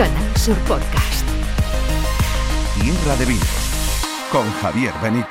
Canal 0.00 0.34
Sur 0.34 0.56
Podcast. 0.60 1.28
Tierra 2.80 3.16
de 3.16 3.26
Vinos 3.26 4.02
con 4.32 4.50
Javier 4.52 4.94
Benítez. 5.02 5.28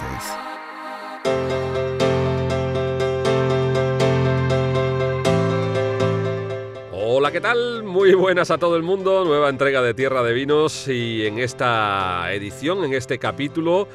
Hola, 6.93 7.32
¿qué 7.32 7.42
tal? 7.42 7.82
Muy 7.82 8.13
buenas 8.13 8.52
a 8.52 8.59
todo 8.59 8.77
el 8.77 8.84
mundo. 8.84 9.25
Nueva 9.25 9.50
entrega 9.50 9.82
de 9.82 9.95
Tierra 9.95 10.21
de 10.21 10.33
Vinos 10.33 10.88
y 10.88 11.25
en 11.25 11.39
esta 11.39 12.31
edición, 12.31 12.83
en 12.83 12.93
este 12.93 13.17
capítulo, 13.17 13.88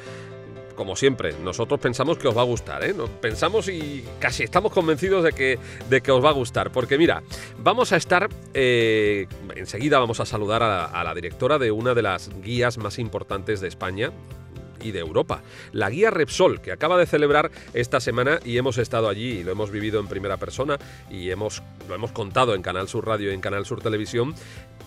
como 0.75 0.95
siempre, 0.95 1.33
nosotros 1.43 1.79
pensamos 1.79 2.17
que 2.17 2.27
os 2.27 2.37
va 2.37 2.41
a 2.41 2.45
gustar, 2.45 2.83
¿eh? 2.83 2.93
Pensamos 3.21 3.67
y 3.67 4.03
casi 4.19 4.43
estamos 4.43 4.71
convencidos 4.71 5.23
de 5.23 5.33
que, 5.33 5.59
de 5.89 6.01
que 6.01 6.11
os 6.11 6.23
va 6.23 6.29
a 6.29 6.33
gustar, 6.33 6.71
porque 6.71 6.97
mira, 6.97 7.23
vamos 7.57 7.91
a 7.91 7.97
estar, 7.97 8.29
eh, 8.53 9.27
enseguida 9.55 9.99
vamos 9.99 10.19
a 10.19 10.25
saludar 10.25 10.63
a 10.63 11.03
la 11.03 11.13
directora 11.13 11.57
de 11.57 11.71
una 11.71 11.93
de 11.93 12.01
las 12.01 12.29
guías 12.41 12.77
más 12.77 12.99
importantes 12.99 13.61
de 13.61 13.67
España, 13.67 14.11
y 14.85 14.91
de 14.91 14.99
Europa. 14.99 15.41
La 15.71 15.89
guía 15.89 16.11
Repsol, 16.11 16.61
que 16.61 16.71
acaba 16.71 16.97
de 16.97 17.07
celebrar 17.07 17.51
esta 17.73 17.99
semana 17.99 18.39
y 18.45 18.57
hemos 18.57 18.77
estado 18.77 19.09
allí 19.09 19.39
y 19.39 19.43
lo 19.43 19.51
hemos 19.51 19.71
vivido 19.71 19.99
en 19.99 20.07
primera 20.07 20.37
persona 20.37 20.77
y 21.09 21.31
hemos, 21.31 21.63
lo 21.89 21.95
hemos 21.95 22.11
contado 22.11 22.53
en 22.53 22.61
Canal 22.61 22.87
Sur 22.87 23.07
Radio 23.07 23.31
y 23.31 23.33
en 23.33 23.41
Canal 23.41 23.65
Sur 23.65 23.81
Televisión, 23.81 24.35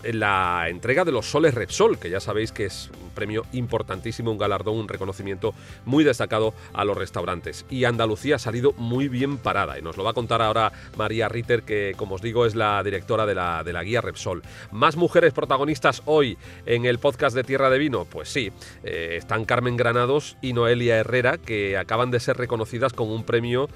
la 0.04 0.66
entrega 0.68 1.04
de 1.04 1.12
los 1.12 1.26
Soles 1.26 1.54
Repsol, 1.54 1.98
que 1.98 2.10
ya 2.10 2.20
sabéis 2.20 2.52
que 2.52 2.66
es 2.66 2.90
un 3.02 3.10
premio 3.10 3.44
importantísimo, 3.52 4.30
un 4.30 4.38
galardón, 4.38 4.76
un 4.76 4.88
reconocimiento 4.88 5.54
muy 5.84 6.04
destacado 6.04 6.54
a 6.72 6.84
los 6.84 6.96
restaurantes. 6.96 7.66
Y 7.68 7.84
Andalucía 7.84 8.36
ha 8.36 8.38
salido 8.38 8.72
muy 8.74 9.08
bien 9.08 9.38
parada 9.38 9.78
y 9.78 9.82
nos 9.82 9.96
lo 9.96 10.04
va 10.04 10.10
a 10.10 10.14
contar 10.14 10.40
ahora 10.40 10.72
María 10.96 11.28
Ritter, 11.28 11.64
que 11.64 11.94
como 11.96 12.14
os 12.14 12.22
digo 12.22 12.46
es 12.46 12.54
la 12.54 12.82
directora 12.84 13.26
de 13.26 13.34
la, 13.34 13.64
de 13.64 13.72
la 13.72 13.82
guía 13.82 14.00
Repsol. 14.00 14.42
¿Más 14.70 14.96
mujeres 14.96 15.32
protagonistas 15.32 16.02
hoy 16.04 16.38
en 16.64 16.84
el 16.84 16.98
podcast 17.00 17.34
de 17.34 17.42
Tierra 17.42 17.68
de 17.68 17.78
Vino? 17.78 18.04
Pues 18.04 18.28
sí, 18.28 18.52
eh, 18.84 19.16
están 19.18 19.44
Carmen 19.44 19.76
Y 20.42 20.52
Noelia 20.52 20.96
Herrera, 20.96 21.38
que 21.38 21.78
acaban 21.78 22.10
de 22.10 22.20
ser 22.20 22.36
reconocidas 22.36 22.92
con 22.92 23.08
un 23.08 23.24
premio 23.24 23.68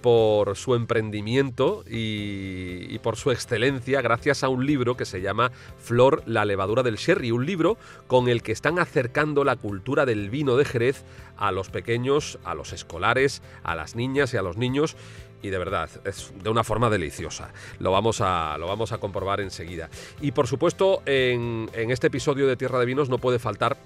por 0.00 0.56
su 0.56 0.74
emprendimiento 0.74 1.84
y, 1.88 2.98
por 2.98 3.16
su 3.16 3.30
excelencia 3.30 4.02
gracias 4.02 4.42
a 4.42 4.48
un 4.48 4.66
libro 4.66 4.96
que 4.96 5.04
se 5.04 5.20
llama 5.20 5.52
Flor, 5.78 6.24
la 6.26 6.44
levadura 6.44 6.82
del 6.82 6.96
sherry, 6.96 7.30
un 7.30 7.46
libro 7.46 7.78
con 8.08 8.28
el 8.28 8.42
que 8.42 8.50
están 8.50 8.80
acercando 8.80 9.44
la 9.44 9.54
cultura 9.54 10.04
del 10.04 10.30
vino 10.30 10.56
de 10.56 10.64
Jerez 10.64 11.04
a 11.36 11.52
los 11.52 11.70
pequeños, 11.70 12.40
a 12.44 12.54
los 12.54 12.72
escolares, 12.72 13.40
a 13.62 13.76
las 13.76 13.94
niñas 13.94 14.34
y 14.34 14.36
a 14.36 14.42
los 14.42 14.56
niños 14.56 14.96
y 15.42 15.50
de 15.50 15.58
verdad, 15.58 15.90
es 16.04 16.32
de 16.40 16.50
una 16.50 16.62
forma 16.62 16.88
deliciosa. 16.88 17.52
Lo 17.80 17.90
vamos 17.90 18.20
a, 18.20 18.56
lo 18.58 18.68
vamos 18.68 18.92
a 18.92 18.98
comprobar 18.98 19.40
enseguida. 19.40 19.90
Y 20.20 20.30
por 20.30 20.46
supuesto, 20.46 21.02
en 21.04 21.68
este 21.74 22.06
episodio 22.06 22.46
de 22.46 22.56
Tierra 22.56 22.78
de 22.78 22.86
Vinos 22.86 23.08
no 23.08 23.18
puede 23.18 23.40
faltar 23.40 23.76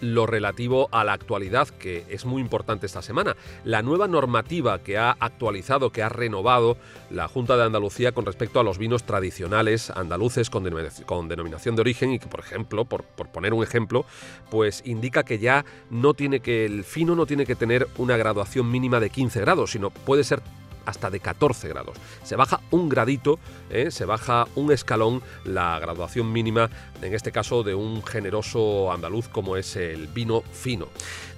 lo 0.00 0.26
relativo 0.26 0.88
a 0.92 1.04
la 1.04 1.12
actualidad, 1.12 1.68
que 1.68 2.04
es 2.08 2.24
muy 2.24 2.40
importante 2.40 2.86
esta 2.86 3.02
semana. 3.02 3.36
La 3.64 3.82
nueva 3.82 4.08
normativa 4.08 4.78
que 4.80 4.98
ha 4.98 5.12
actualizado, 5.18 5.90
que 5.90 6.02
ha 6.02 6.08
renovado 6.08 6.76
la 7.10 7.28
Junta 7.28 7.56
de 7.56 7.64
Andalucía 7.64 8.12
con 8.12 8.26
respecto 8.26 8.60
a 8.60 8.64
los 8.64 8.78
vinos 8.78 9.04
tradicionales 9.04 9.90
andaluces 9.90 10.50
con, 10.50 10.64
denominación 10.64 11.76
de 11.76 11.80
origen 11.80 12.12
y 12.12 12.18
que, 12.18 12.26
por 12.26 12.40
ejemplo, 12.40 12.84
por, 12.84 13.04
por, 13.04 13.28
poner 13.28 13.54
un 13.54 13.62
ejemplo, 13.62 14.04
pues 14.50 14.82
indica 14.84 15.22
que 15.22 15.38
ya 15.38 15.64
no 15.90 16.14
tiene 16.14 16.40
que, 16.40 16.64
el 16.64 16.84
fino 16.84 17.14
no 17.14 17.26
tiene 17.26 17.46
que 17.46 17.54
tener 17.54 17.88
una 17.98 18.16
graduación 18.16 18.70
mínima 18.70 19.00
de 19.00 19.10
15 19.10 19.40
grados, 19.40 19.72
sino 19.72 19.90
puede 19.90 20.24
ser 20.24 20.42
hasta 20.86 21.10
de 21.10 21.20
14 21.20 21.68
grados. 21.68 21.96
Se 22.22 22.36
baja 22.36 22.60
un 22.70 22.88
gradito, 22.88 23.38
¿eh? 23.70 23.90
se 23.90 24.04
baja 24.04 24.46
un 24.54 24.72
escalón 24.72 25.22
la 25.44 25.78
graduación 25.78 26.32
mínima, 26.32 26.70
en 27.02 27.14
este 27.14 27.32
caso 27.32 27.62
de 27.62 27.74
un 27.74 28.02
generoso 28.02 28.92
andaluz 28.92 29.28
como 29.28 29.56
es 29.56 29.76
el 29.76 30.06
vino 30.08 30.42
fino. 30.52 30.88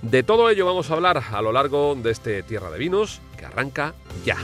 De 0.03 0.23
todo 0.23 0.51
ello 0.51 0.67
vamos 0.67 0.91
a 0.91 0.95
hablar 0.95 1.23
a 1.31 1.43
lo 1.43 1.53
largo 1.53 1.95
de 1.95 2.11
este 2.11 2.43
Tierra 2.43 2.71
de 2.71 2.79
Vinos 2.79 3.21
que 3.37 3.47
arranca 3.47 3.95
ya. 4.25 4.37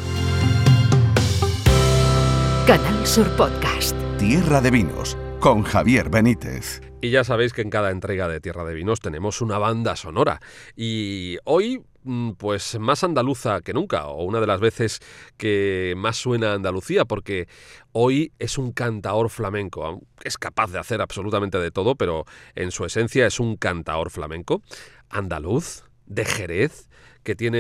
Canal 2.67 3.07
Sur 3.07 3.29
Podcast. 3.31 3.97
Tierra 4.19 4.61
de 4.61 4.71
Vinos 4.71 5.17
con 5.41 5.63
Javier 5.63 6.11
Benítez. 6.11 6.83
Y 7.01 7.11
ya 7.11 7.23
sabéis 7.23 7.53
que 7.53 7.63
en 7.63 7.71
cada 7.71 7.91
entrega 7.91 8.29
de 8.29 8.41
Tierra 8.41 8.65
de 8.65 8.75
Vinos 8.75 9.01
tenemos 9.01 9.41
una 9.41 9.59
banda 9.59 9.95
sonora. 9.97 10.41
Y 10.77 11.39
hoy 11.45 11.83
pues 12.37 12.79
más 12.79 13.05
andaluza 13.05 13.61
que 13.61 13.73
nunca, 13.73 14.07
o 14.07 14.25
una 14.25 14.41
de 14.41 14.47
las 14.47 14.61
veces 14.61 15.01
que 15.37 15.95
más 15.97 16.17
suena 16.17 16.55
Andalucía, 16.55 17.05
porque 17.05 17.49
hoy 17.93 18.33
es 18.39 18.59
un 18.59 18.73
cantaor 18.73 19.31
flamenco, 19.31 20.01
es 20.23 20.39
capaz 20.39 20.71
de 20.71 20.79
hacer 20.79 21.01
absolutamente 21.01 21.59
de 21.59 21.71
todo, 21.71 21.95
pero 21.95 22.25
en 22.55 22.71
su 22.71 22.85
esencia 22.85 23.27
es 23.27 23.41
un 23.41 23.57
cantaor 23.57 24.11
flamenco, 24.11 24.63
andaluz, 25.11 25.85
de 26.07 26.25
Jerez, 26.25 26.89
que 27.23 27.37
tiene 27.37 27.59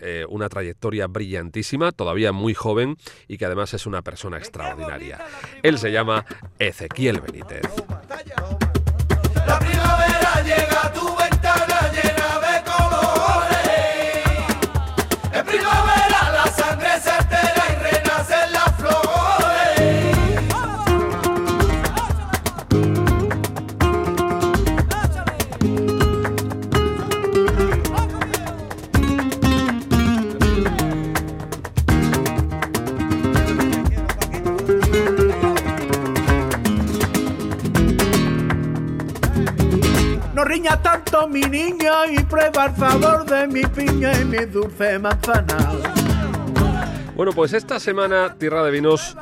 eh, 0.00 0.24
una 0.28 0.48
trayectoria 0.48 1.08
brillantísima, 1.08 1.90
todavía 1.90 2.30
muy 2.30 2.54
joven 2.54 2.96
y 3.26 3.36
que 3.36 3.46
además 3.46 3.74
es 3.74 3.86
una 3.86 4.02
persona 4.02 4.38
extraordinaria. 4.38 5.18
Él 5.62 5.78
se 5.78 5.90
llama 5.90 6.24
Ezequiel 6.58 7.20
Benítez. 7.20 7.62
Tanto 40.82 41.28
mi 41.28 41.42
niña 41.42 42.06
y 42.10 42.22
prueba 42.24 42.66
el 42.66 42.72
favor 42.72 43.24
de 43.26 43.46
mi 43.48 43.62
piña 43.62 44.18
y 44.20 44.24
mi 44.24 44.44
dulce 44.46 44.98
manzana. 44.98 45.56
Bueno, 47.14 47.32
pues 47.32 47.52
esta 47.52 47.78
semana 47.78 48.34
Tierra 48.38 48.64
de 48.64 48.70
Vinos 48.70 49.16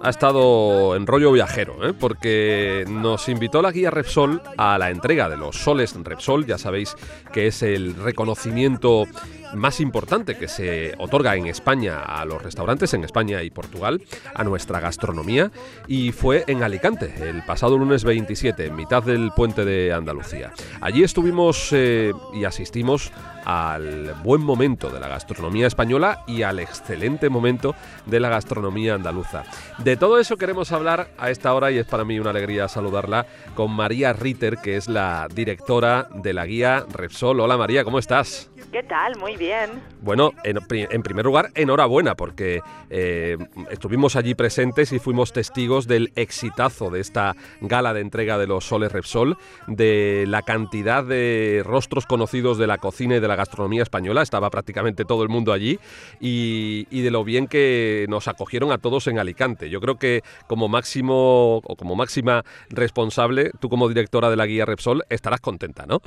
ha 0.00 0.10
estado 0.10 0.96
en 0.96 1.06
rollo 1.06 1.32
viajero, 1.32 1.86
¿eh? 1.86 1.92
porque 1.92 2.84
nos 2.88 3.28
invitó 3.28 3.60
la 3.62 3.72
guía 3.72 3.90
Repsol 3.90 4.40
a 4.56 4.78
la 4.78 4.90
entrega 4.90 5.28
de 5.28 5.36
los 5.36 5.56
soles 5.56 5.94
Repsol, 6.02 6.46
ya 6.46 6.56
sabéis 6.56 6.96
que 7.32 7.48
es 7.48 7.62
el 7.62 7.94
reconocimiento 7.96 9.06
más 9.54 9.80
importante 9.80 10.36
que 10.36 10.48
se 10.48 10.94
otorga 10.98 11.36
en 11.36 11.46
España 11.46 12.02
a 12.02 12.24
los 12.24 12.42
restaurantes, 12.42 12.94
en 12.94 13.04
España 13.04 13.42
y 13.42 13.50
Portugal, 13.50 14.02
a 14.34 14.44
nuestra 14.44 14.80
gastronomía, 14.80 15.50
y 15.86 16.12
fue 16.12 16.44
en 16.46 16.62
Alicante, 16.62 17.12
el 17.20 17.42
pasado 17.44 17.78
lunes 17.78 18.04
27, 18.04 18.66
en 18.66 18.76
mitad 18.76 19.02
del 19.02 19.30
puente 19.32 19.64
de 19.64 19.92
Andalucía. 19.92 20.52
Allí 20.80 21.02
estuvimos 21.02 21.68
eh, 21.72 22.12
y 22.34 22.44
asistimos 22.44 23.12
al 23.48 24.14
buen 24.22 24.42
momento 24.42 24.90
de 24.90 25.00
la 25.00 25.08
gastronomía 25.08 25.66
española 25.66 26.22
y 26.26 26.42
al 26.42 26.58
excelente 26.58 27.30
momento 27.30 27.74
de 28.04 28.20
la 28.20 28.28
gastronomía 28.28 28.94
andaluza. 28.94 29.44
De 29.78 29.96
todo 29.96 30.18
eso 30.18 30.36
queremos 30.36 30.70
hablar 30.70 31.08
a 31.16 31.30
esta 31.30 31.54
hora 31.54 31.70
y 31.70 31.78
es 31.78 31.86
para 31.86 32.04
mí 32.04 32.20
una 32.20 32.28
alegría 32.28 32.68
saludarla 32.68 33.24
con 33.54 33.72
María 33.72 34.12
Ritter, 34.12 34.58
que 34.58 34.76
es 34.76 34.86
la 34.86 35.28
directora 35.34 36.08
de 36.14 36.34
la 36.34 36.44
guía 36.44 36.84
Repsol. 36.92 37.40
Hola 37.40 37.56
María, 37.56 37.84
¿cómo 37.84 37.98
estás? 37.98 38.50
¿Qué 38.70 38.82
tal? 38.82 39.16
Muy 39.16 39.36
bien. 39.36 39.70
Bueno, 40.02 40.32
en, 40.44 41.02
primer 41.02 41.24
lugar, 41.24 41.50
enhorabuena, 41.54 42.16
porque 42.16 42.60
eh, 42.90 43.38
estuvimos 43.70 44.14
allí 44.14 44.34
presentes 44.34 44.92
y 44.92 44.98
fuimos 44.98 45.32
testigos 45.32 45.86
del 45.86 46.12
exitazo 46.16 46.90
de 46.90 47.00
esta 47.00 47.34
gala 47.62 47.94
de 47.94 48.02
entrega 48.02 48.36
de 48.36 48.46
los 48.46 48.66
Soles 48.66 48.92
Repsol, 48.92 49.38
de 49.66 50.26
la 50.28 50.42
cantidad 50.42 51.02
de 51.02 51.62
rostros 51.64 52.04
conocidos 52.04 52.58
de 52.58 52.66
la 52.66 52.76
cocina 52.76 53.16
y 53.16 53.20
de 53.20 53.28
la 53.28 53.37
gastronomía 53.38 53.82
española, 53.82 54.20
estaba 54.20 54.50
prácticamente 54.50 55.06
todo 55.06 55.22
el 55.22 55.30
mundo 55.30 55.54
allí, 55.54 55.78
y, 56.20 56.86
y 56.90 57.00
de 57.00 57.10
lo 57.10 57.24
bien 57.24 57.46
que 57.46 58.04
nos 58.08 58.28
acogieron 58.28 58.70
a 58.70 58.78
todos 58.78 59.06
en 59.06 59.18
Alicante. 59.18 59.70
Yo 59.70 59.80
creo 59.80 59.96
que 59.96 60.22
como 60.46 60.68
máximo 60.68 61.56
o 61.56 61.76
como 61.76 61.96
máxima 61.96 62.44
responsable, 62.68 63.50
tú 63.60 63.68
como 63.68 63.88
directora 63.88 64.28
de 64.28 64.36
la 64.36 64.46
guía 64.46 64.66
Repsol, 64.66 65.04
estarás 65.08 65.40
contenta, 65.40 65.86
¿no? 65.86 66.02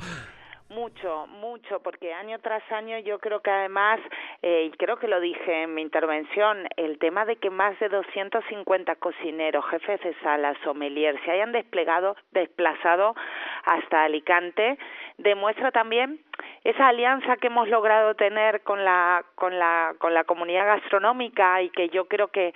Mucho, 0.74 1.26
mucho, 1.26 1.80
porque 1.80 2.14
año 2.14 2.38
tras 2.38 2.62
año 2.72 2.98
yo 3.00 3.18
creo 3.18 3.40
que 3.40 3.50
además, 3.50 4.00
eh, 4.40 4.70
y 4.72 4.76
creo 4.78 4.96
que 4.96 5.06
lo 5.06 5.20
dije 5.20 5.64
en 5.64 5.74
mi 5.74 5.82
intervención, 5.82 6.66
el 6.76 6.98
tema 6.98 7.26
de 7.26 7.36
que 7.36 7.50
más 7.50 7.78
de 7.78 7.90
250 7.90 8.94
cocineros, 8.96 9.66
jefes 9.66 10.00
de 10.00 10.14
sala, 10.22 10.54
sommeliers 10.64 11.20
se 11.26 11.30
hayan 11.30 11.52
desplegado, 11.52 12.16
desplazado 12.30 13.14
hasta 13.64 14.04
Alicante, 14.04 14.78
demuestra 15.18 15.72
también 15.72 16.20
esa 16.64 16.88
alianza 16.88 17.36
que 17.36 17.48
hemos 17.48 17.68
logrado 17.68 18.14
tener 18.14 18.62
con 18.62 18.82
la 18.84 19.24
con 19.34 19.58
la 19.58 19.94
con 19.98 20.14
la 20.14 20.24
comunidad 20.24 20.66
gastronómica 20.66 21.60
y 21.60 21.70
que 21.70 21.88
yo 21.90 22.06
creo 22.06 22.28
que 22.28 22.54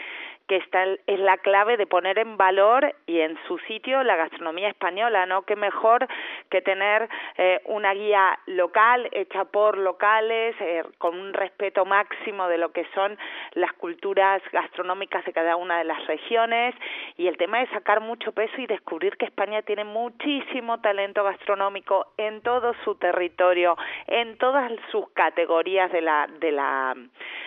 que 0.48 0.56
está 0.56 0.84
es 0.84 1.18
la 1.18 1.38
clave 1.38 1.76
de 1.76 1.86
poner 1.86 2.18
en 2.18 2.36
valor 2.36 2.94
y 3.06 3.20
en 3.20 3.36
su 3.48 3.58
sitio 3.60 4.02
la 4.04 4.16
gastronomía 4.16 4.68
española, 4.68 5.26
¿no? 5.26 5.42
Qué 5.42 5.56
mejor 5.56 6.06
que 6.50 6.62
tener 6.62 7.08
eh, 7.36 7.60
una 7.64 7.92
guía 7.94 8.38
local 8.46 9.08
hecha 9.12 9.44
por 9.44 9.76
locales 9.76 10.54
eh, 10.60 10.84
con 10.98 11.18
un 11.18 11.32
respeto 11.32 11.84
máximo 11.84 12.48
de 12.48 12.58
lo 12.58 12.70
que 12.70 12.86
son 12.94 13.18
las 13.54 13.72
culturas 13.72 14.40
gastronómicas 14.52 15.24
de 15.24 15.32
cada 15.32 15.56
una 15.56 15.78
de 15.78 15.84
las 15.84 16.06
regiones 16.06 16.74
y 17.16 17.26
el 17.26 17.36
tema 17.36 17.58
de 17.58 17.68
sacar 17.68 18.00
mucho 18.00 18.32
peso 18.32 18.54
y 18.58 18.66
descubrir 18.66 19.16
que 19.16 19.26
España 19.26 19.62
tiene 19.62 19.84
muchísimo 19.84 20.80
talento 20.80 21.24
gastronómico 21.24 22.06
en 22.18 22.40
todo 22.42 22.74
su 22.84 22.94
territorio, 22.94 23.76
en 24.06 24.38
todas 24.38 24.70
sus 24.92 25.08
categorías 25.10 25.90
de 25.90 26.02
la 26.02 26.28
de 26.38 26.52
la 26.52 26.94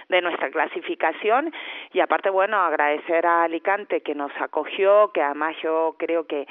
de 0.10 0.22
nuestra 0.22 0.50
clasificación 0.50 1.54
y 1.94 2.02
aparte 2.02 2.30
bueno 2.30 2.58
agradecer 2.58 2.89
a 3.26 3.44
Alicante 3.44 4.02
que 4.02 4.16
nos 4.16 4.32
acogió 4.40 5.12
que 5.14 5.22
además 5.22 5.56
yo 5.62 5.96
creo 5.98 6.26
que 6.26 6.48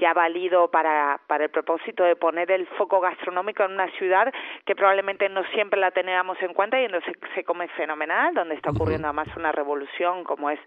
que 0.00 0.06
ha 0.06 0.14
valido 0.14 0.70
para, 0.70 1.20
para 1.26 1.44
el 1.44 1.50
propósito 1.50 2.02
de 2.04 2.16
poner 2.16 2.50
el 2.50 2.66
foco 2.78 3.00
gastronómico 3.00 3.64
en 3.64 3.72
una 3.72 3.90
ciudad 3.98 4.32
que 4.64 4.74
probablemente 4.74 5.28
no 5.28 5.42
siempre 5.52 5.78
la 5.78 5.90
teníamos 5.90 6.40
en 6.40 6.54
cuenta 6.54 6.80
y 6.80 6.84
donde 6.84 7.02
se, 7.02 7.12
se 7.34 7.44
come 7.44 7.68
fenomenal, 7.76 8.32
donde 8.32 8.54
está 8.54 8.70
ocurriendo 8.70 9.08
además 9.08 9.28
una 9.36 9.52
revolución 9.52 10.24
como 10.24 10.48
es 10.48 10.58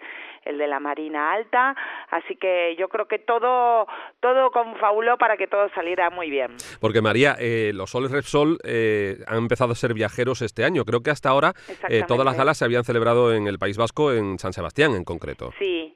el 0.46 0.60
de 0.60 0.68
la 0.68 0.80
Marina 0.80 1.34
Alta, 1.34 1.76
así 2.12 2.36
que 2.36 2.76
yo 2.78 2.90
creo 2.90 3.08
que 3.08 3.18
todo 3.18 3.88
todo 4.20 4.52
confabuló 4.52 5.18
para 5.18 5.36
que 5.36 5.48
todo 5.48 5.68
saliera 5.74 6.12
muy 6.12 6.30
bien. 6.30 6.52
Porque 6.80 7.02
María, 7.02 7.36
eh, 7.40 7.72
los 7.74 7.90
Soles 7.90 8.12
Repsol 8.12 8.60
eh, 8.64 9.18
han 9.26 9.40
empezado 9.40 9.72
a 9.72 9.76
ser 9.76 9.96
viajeros 9.96 10.44
este 10.44 10.64
año, 10.64 10.86
creo 10.86 11.02
que 11.02 11.10
hasta 11.10 11.30
ahora 11.30 11.54
eh, 11.90 12.04
todas 12.08 12.24
las 12.24 12.38
galas 12.38 12.60
se 12.60 12.66
habían 12.66 12.84
celebrado 12.84 13.34
en 13.34 13.48
el 13.48 13.58
País 13.58 13.80
Vasco, 13.80 14.14
en 14.14 14.38
San 14.38 14.54
Sebastián 14.54 14.94
en 14.94 15.04
concreto. 15.04 15.52
Sí, 15.58 15.93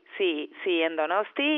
Sí, 0.78 0.84
en 0.84 0.98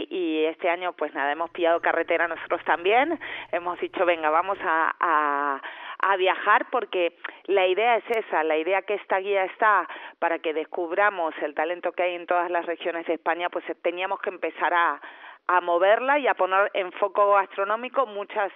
y 0.10 0.46
este 0.46 0.70
año 0.70 0.94
pues 0.94 1.14
nada, 1.14 1.32
hemos 1.32 1.50
pillado 1.52 1.82
carretera 1.82 2.28
nosotros 2.28 2.64
también, 2.64 3.20
hemos 3.52 3.80
dicho 3.80 4.06
venga, 4.06 4.30
vamos 4.30 4.58
a, 4.64 4.96
a, 5.00 5.62
a 6.00 6.18
viajar 6.18 6.68
porque 6.72 7.14
la 7.46 7.68
idea 7.68 7.98
es 7.98 8.04
esa, 8.10 8.44
la 8.44 8.58
idea 8.58 8.82
que 8.84 8.96
esta 8.96 9.20
guía 9.20 9.44
está 9.46 9.88
para 10.20 10.40
que 10.40 10.54
descubramos 10.54 11.34
el 11.42 11.54
talento 11.54 11.92
que 11.92 12.04
hay 12.04 12.16
en 12.16 12.28
todas 12.28 12.50
las 12.50 12.66
regiones 12.66 13.06
de 13.08 13.16
España, 13.16 13.50
pues 13.50 13.66
teníamos 13.82 14.22
que 14.22 14.30
empezar 14.30 14.74
a, 14.74 15.02
a 15.50 15.62
moverla 15.62 16.20
y 16.20 16.28
a 16.28 16.36
poner 16.36 16.70
en 16.76 16.92
foco 16.92 17.34
gastronómico 17.34 18.06
muchas 18.06 18.52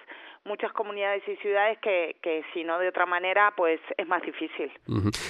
muchas 0.45 0.74
comunidades 0.74 1.24
y 1.28 1.38
ciudades 1.38 1.78
que, 1.81 2.18
que 2.22 2.44
si 2.54 2.63
no 2.63 2.78
de 2.78 2.90
otra 2.90 3.06
manera 3.06 3.54
pues 3.56 3.80
es 3.98 4.07
más 4.07 4.22
difícil. 4.24 4.72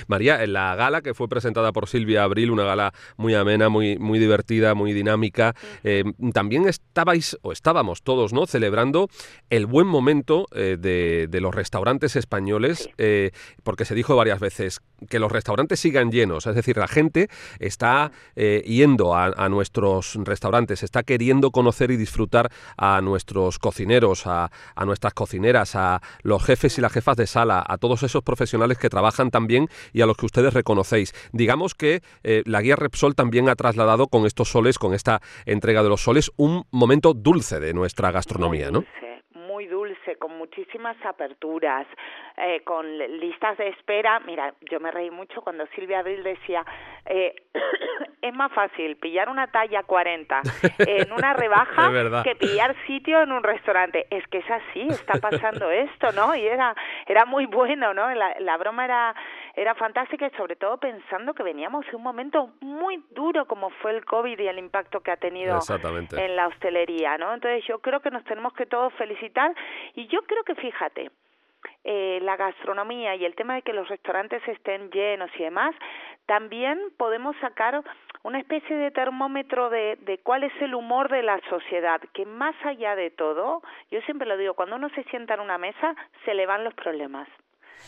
María, 0.07 0.43
en 0.43 0.53
la 0.53 0.75
gala 0.75 1.01
que 1.01 1.13
fue 1.13 1.27
presentada 1.27 1.71
por 1.71 1.87
Silvia 1.87 2.23
Abril, 2.23 2.49
una 2.49 2.63
gala 2.63 2.93
muy 3.17 3.35
amena, 3.35 3.69
muy, 3.69 3.97
muy 3.99 4.17
divertida, 4.17 4.73
muy 4.73 4.91
dinámica, 4.91 5.53
eh, 5.83 6.03
también 6.33 6.67
estabais 6.67 7.37
o 7.43 7.51
estábamos 7.51 8.01
todos 8.01 8.33
no 8.33 8.47
celebrando 8.47 9.07
el 9.49 9.67
buen 9.67 9.87
momento 9.87 10.47
eh, 10.55 10.77
de, 10.79 11.27
de, 11.29 11.41
los 11.41 11.53
restaurantes 11.53 12.15
españoles, 12.15 12.89
eh, 12.97 13.31
porque 13.63 13.85
se 13.85 13.93
dijo 13.93 14.15
varias 14.15 14.39
veces 14.39 14.81
que 15.09 15.19
los 15.19 15.31
restaurantes 15.31 15.79
sigan 15.79 16.11
llenos, 16.11 16.47
es 16.47 16.55
decir, 16.55 16.77
la 16.77 16.87
gente 16.87 17.29
está 17.59 18.11
yendo 18.35 19.15
a, 19.15 19.25
a 19.35 19.49
nuestros 19.49 20.15
restaurantes, 20.23 20.83
está 20.83 21.03
queriendo 21.03 21.51
conocer 21.51 21.91
y 21.91 21.97
disfrutar 21.97 22.49
a 22.77 23.01
nuestros 23.01 23.59
cocineros, 23.59 24.27
a, 24.27 24.51
a 24.75 24.85
nuestros 24.85 25.13
cocineras, 25.13 25.75
a 25.75 26.01
los 26.21 26.43
jefes 26.43 26.77
y 26.77 26.81
las 26.81 26.91
jefas 26.91 27.17
de 27.17 27.27
sala, 27.27 27.63
a 27.67 27.77
todos 27.77 28.03
esos 28.03 28.23
profesionales 28.23 28.77
que 28.77 28.89
trabajan 28.89 29.31
también 29.31 29.67
y 29.91 30.01
a 30.01 30.05
los 30.05 30.17
que 30.17 30.25
ustedes 30.25 30.53
reconocéis. 30.53 31.13
Digamos 31.31 31.75
que 31.75 32.01
eh, 32.23 32.43
la 32.45 32.61
guía 32.61 32.75
Repsol 32.75 33.15
también 33.15 33.49
ha 33.49 33.55
trasladado 33.55 34.07
con 34.07 34.25
estos 34.25 34.49
soles, 34.49 34.77
con 34.79 34.93
esta 34.93 35.21
entrega 35.45 35.83
de 35.83 35.89
los 35.89 36.01
soles, 36.01 36.31
un 36.37 36.63
momento 36.71 37.13
dulce 37.13 37.59
de 37.59 37.73
nuestra 37.73 38.11
gastronomía, 38.11 38.71
¿no? 38.71 38.83
muy 39.53 39.67
dulce, 39.67 40.15
con 40.15 40.35
muchísimas 40.39 40.97
aperturas, 41.05 41.85
eh, 42.37 42.61
con 42.63 42.97
listas 42.97 43.57
de 43.57 43.69
espera. 43.69 44.19
Mira, 44.21 44.53
yo 44.69 44.79
me 44.79 44.91
reí 44.91 45.11
mucho 45.11 45.41
cuando 45.41 45.65
Silvia 45.75 45.99
Abril 45.99 46.23
decía, 46.23 46.65
eh, 47.05 47.35
es 48.21 48.33
más 48.33 48.51
fácil 48.53 48.95
pillar 48.97 49.29
una 49.29 49.47
talla 49.47 49.83
40 49.83 50.41
en 50.79 51.11
una 51.11 51.33
rebaja 51.33 52.23
que 52.23 52.35
pillar 52.35 52.75
sitio 52.87 53.21
en 53.21 53.31
un 53.31 53.43
restaurante. 53.43 54.07
Es 54.09 54.25
que 54.27 54.39
es 54.39 54.49
así, 54.49 54.87
está 54.89 55.19
pasando 55.19 55.69
esto, 55.71 56.11
¿no? 56.13 56.35
Y 56.35 56.45
era, 56.47 56.75
era 57.05 57.25
muy 57.25 57.45
bueno, 57.45 57.93
¿no? 57.93 58.13
La, 58.13 58.35
la 58.39 58.57
broma 58.57 58.85
era, 58.85 59.15
era 59.55 59.75
fantástica 59.75 60.27
y 60.27 60.37
sobre 60.37 60.55
todo 60.55 60.77
pensando 60.77 61.33
que 61.33 61.43
veníamos 61.43 61.85
en 61.89 61.95
un 61.95 62.03
momento 62.03 62.53
muy 62.61 63.03
duro 63.11 63.45
como 63.45 63.69
fue 63.69 63.91
el 63.91 64.05
COVID 64.05 64.39
y 64.39 64.47
el 64.47 64.57
impacto 64.57 65.01
que 65.01 65.11
ha 65.11 65.17
tenido 65.17 65.59
en 66.17 66.35
la 66.35 66.47
hostelería, 66.47 67.17
¿no? 67.17 67.33
Entonces 67.33 67.63
yo 67.67 67.79
creo 67.79 67.99
que 67.99 68.09
nos 68.09 68.23
tenemos 68.23 68.53
que 68.53 68.65
todos 68.65 68.93
felicitar 68.93 69.53
y 69.95 70.07
yo 70.07 70.21
creo 70.23 70.43
que 70.43 70.55
fíjate, 70.55 71.11
eh, 71.83 72.19
la 72.21 72.37
gastronomía 72.37 73.15
y 73.15 73.25
el 73.25 73.35
tema 73.35 73.55
de 73.55 73.61
que 73.61 73.73
los 73.73 73.87
restaurantes 73.87 74.41
estén 74.47 74.89
llenos 74.91 75.29
y 75.37 75.43
demás, 75.43 75.75
también 76.25 76.79
podemos 76.97 77.35
sacar 77.37 77.83
una 78.23 78.39
especie 78.39 78.75
de 78.75 78.91
termómetro 78.91 79.69
de, 79.69 79.97
de 80.01 80.17
cuál 80.19 80.43
es 80.43 80.53
el 80.61 80.75
humor 80.75 81.09
de 81.09 81.23
la 81.23 81.39
sociedad, 81.49 82.01
que 82.13 82.25
más 82.25 82.55
allá 82.63 82.95
de 82.95 83.11
todo, 83.11 83.61
yo 83.91 84.01
siempre 84.01 84.27
lo 84.27 84.37
digo, 84.37 84.53
cuando 84.53 84.77
uno 84.77 84.89
se 84.89 85.03
sienta 85.05 85.33
en 85.33 85.41
una 85.41 85.57
mesa, 85.57 85.95
se 86.23 86.33
le 86.33 86.45
van 86.45 86.63
los 86.63 86.73
problemas. 86.73 87.27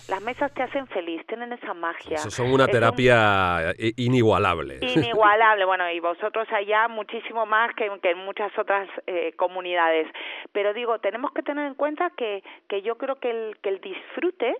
Las 0.07 0.21
mesas 0.21 0.53
te 0.53 0.63
hacen 0.63 0.87
feliz, 0.87 1.25
tienen 1.27 1.51
esa 1.53 1.73
magia. 1.73 2.15
Eso 2.15 2.29
son 2.29 2.51
una 2.51 2.67
terapia 2.67 3.73
inigualable. 3.97 4.79
Inigualable, 4.81 5.65
bueno, 5.65 5.89
y 5.89 5.99
vosotros 5.99 6.47
allá 6.51 6.87
muchísimo 6.87 7.45
más 7.45 7.73
que, 7.75 7.89
que 8.01 8.11
en 8.11 8.19
muchas 8.19 8.51
otras 8.57 8.87
eh, 9.07 9.33
comunidades. 9.35 10.07
Pero 10.51 10.73
digo, 10.73 10.99
tenemos 10.99 11.31
que 11.31 11.41
tener 11.41 11.65
en 11.65 11.75
cuenta 11.75 12.11
que, 12.11 12.43
que 12.67 12.81
yo 12.81 12.97
creo 12.97 13.15
que 13.15 13.29
el, 13.29 13.57
que 13.61 13.69
el 13.69 13.81
disfrute 13.81 14.55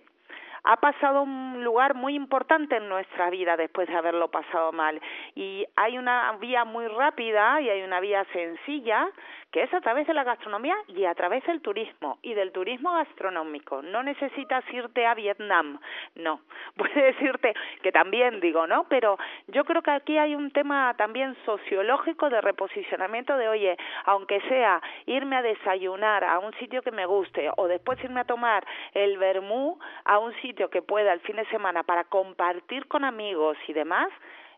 ha 0.66 0.76
pasado 0.78 1.22
un 1.22 1.62
lugar 1.62 1.94
muy 1.94 2.16
importante 2.16 2.76
en 2.76 2.88
nuestra 2.88 3.30
vida 3.30 3.56
después 3.56 3.86
de 3.86 3.94
haberlo 3.94 4.28
pasado 4.32 4.72
mal. 4.72 5.00
Y 5.36 5.64
hay 5.76 5.96
una 5.96 6.32
vía 6.40 6.64
muy 6.64 6.88
rápida 6.88 7.60
y 7.60 7.70
hay 7.70 7.82
una 7.82 8.00
vía 8.00 8.24
sencilla 8.32 9.08
que 9.52 9.62
es 9.62 9.72
a 9.72 9.80
través 9.80 10.06
de 10.08 10.12
la 10.12 10.24
gastronomía 10.24 10.74
y 10.88 11.04
a 11.04 11.14
través 11.14 11.44
del 11.46 11.62
turismo 11.62 12.18
y 12.20 12.34
del 12.34 12.50
turismo 12.50 12.92
gastronómico. 12.92 13.80
No 13.80 14.02
necesitas 14.02 14.64
irte 14.72 15.06
a 15.06 15.14
Vietnam, 15.14 15.78
no. 16.16 16.40
Puedes 16.76 17.18
irte, 17.22 17.54
que 17.80 17.92
también 17.92 18.40
digo, 18.40 18.66
¿no? 18.66 18.86
Pero 18.88 19.16
yo 19.46 19.64
creo 19.64 19.82
que 19.82 19.92
aquí 19.92 20.18
hay 20.18 20.34
un 20.34 20.50
tema 20.50 20.94
también 20.98 21.36
sociológico 21.46 22.28
de 22.28 22.40
reposicionamiento 22.40 23.36
de, 23.36 23.48
oye, 23.48 23.76
aunque 24.04 24.40
sea 24.42 24.82
irme 25.06 25.36
a 25.36 25.42
desayunar 25.42 26.24
a 26.24 26.40
un 26.40 26.52
sitio 26.54 26.82
que 26.82 26.90
me 26.90 27.06
guste 27.06 27.48
o 27.56 27.68
después 27.68 28.02
irme 28.02 28.20
a 28.20 28.24
tomar 28.24 28.66
el 28.94 29.16
vermú 29.16 29.78
a 30.04 30.18
un 30.18 30.34
sitio 30.42 30.55
que 30.56 30.82
pueda 30.82 31.12
el 31.12 31.20
fin 31.20 31.36
de 31.36 31.46
semana 31.46 31.82
para 31.82 32.04
compartir 32.04 32.86
con 32.88 33.04
amigos 33.04 33.56
y 33.68 33.72
demás, 33.72 34.08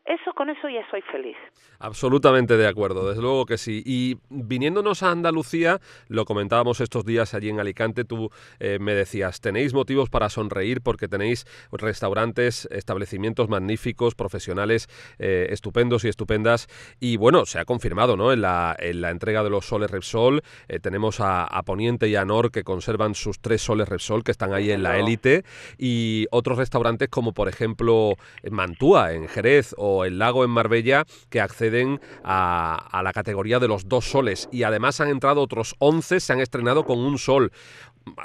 eso 0.09 0.33
con 0.35 0.49
eso 0.49 0.69
ya 0.69 0.89
soy 0.91 1.03
feliz. 1.03 1.37
Absolutamente 1.81 2.57
de 2.57 2.67
acuerdo, 2.67 3.09
desde 3.09 3.21
luego 3.21 3.45
que 3.45 3.59
sí. 3.59 3.83
Y 3.85 4.17
viniéndonos 4.31 5.03
a 5.03 5.11
Andalucía, 5.11 5.81
lo 6.09 6.25
comentábamos 6.25 6.81
estos 6.81 7.05
días 7.05 7.35
allí 7.35 7.51
en 7.51 7.61
Alicante, 7.61 8.05
tú 8.05 8.31
eh, 8.59 8.79
me 8.81 8.95
decías, 8.95 9.41
tenéis 9.41 9.75
motivos 9.75 10.09
para 10.09 10.31
sonreír 10.31 10.81
porque 10.81 11.09
tenéis 11.09 11.47
restaurantes, 11.71 12.67
establecimientos 12.73 13.49
magníficos, 13.49 14.15
profesionales 14.15 14.89
eh, 15.19 15.49
estupendos 15.51 16.05
y 16.05 16.09
estupendas. 16.09 16.69
Y 17.01 17.19
bueno, 17.19 17.45
se 17.45 17.59
ha 17.59 17.65
confirmado 17.67 18.17
¿no? 18.17 18.33
en, 18.33 18.41
la, 18.41 18.75
en 18.79 19.03
la 19.03 19.11
entrega 19.11 19.45
de 19.45 19.51
los 19.51 19.67
soles 19.67 19.91
Repsol. 19.91 20.43
Eh, 20.69 20.81
tenemos 20.81 21.21
a, 21.21 21.45
a, 21.45 21.63
Poniente 21.63 22.09
y 22.09 22.17
a 22.17 22.25
Nor 22.25 22.51
que 22.51 22.65
conservan 22.65 23.15
sus 23.15 23.41
tres 23.41 23.61
soles 23.61 23.89
Repsol 23.89 24.25
que 24.25 24.31
están 24.31 24.55
ahí 24.55 24.71
en 24.71 24.83
la 24.83 24.99
élite. 24.99 25.45
Y 25.77 26.27
otros 26.31 26.57
restaurantes 26.57 27.09
como 27.09 27.35
por 27.35 27.49
ejemplo 27.49 28.15
Mantúa 28.51 29.13
en 29.13 29.29
Jerez 29.29 29.75
o 29.77 29.98
el 30.05 30.19
lago 30.19 30.45
en 30.45 30.51
Marbella 30.51 31.05
que 31.31 31.41
acceden 31.41 32.01
a, 32.25 32.89
a, 32.91 33.03
la 33.03 33.13
categoría 33.13 33.59
de 33.59 33.69
los 33.69 33.89
dos 33.89 34.05
soles 34.05 34.49
y 34.53 34.63
además 34.63 35.01
han 35.01 35.09
entrado 35.09 35.41
otros 35.41 35.75
11, 35.79 36.21
se 36.21 36.33
han 36.33 36.41
estrenado 36.41 36.85
con 36.85 36.99
un 36.99 37.19
sol. 37.19 37.53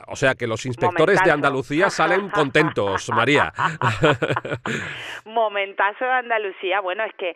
O 0.07 0.15
sea 0.15 0.35
que 0.35 0.47
los 0.47 0.65
inspectores 0.65 1.15
Momentazo. 1.15 1.25
de 1.25 1.31
Andalucía 1.31 1.89
salen 1.89 2.29
contentos, 2.29 3.09
María. 3.09 3.53
Momentazo 5.25 6.05
de 6.05 6.11
Andalucía, 6.11 6.79
bueno, 6.81 7.03
es 7.03 7.13
que 7.15 7.33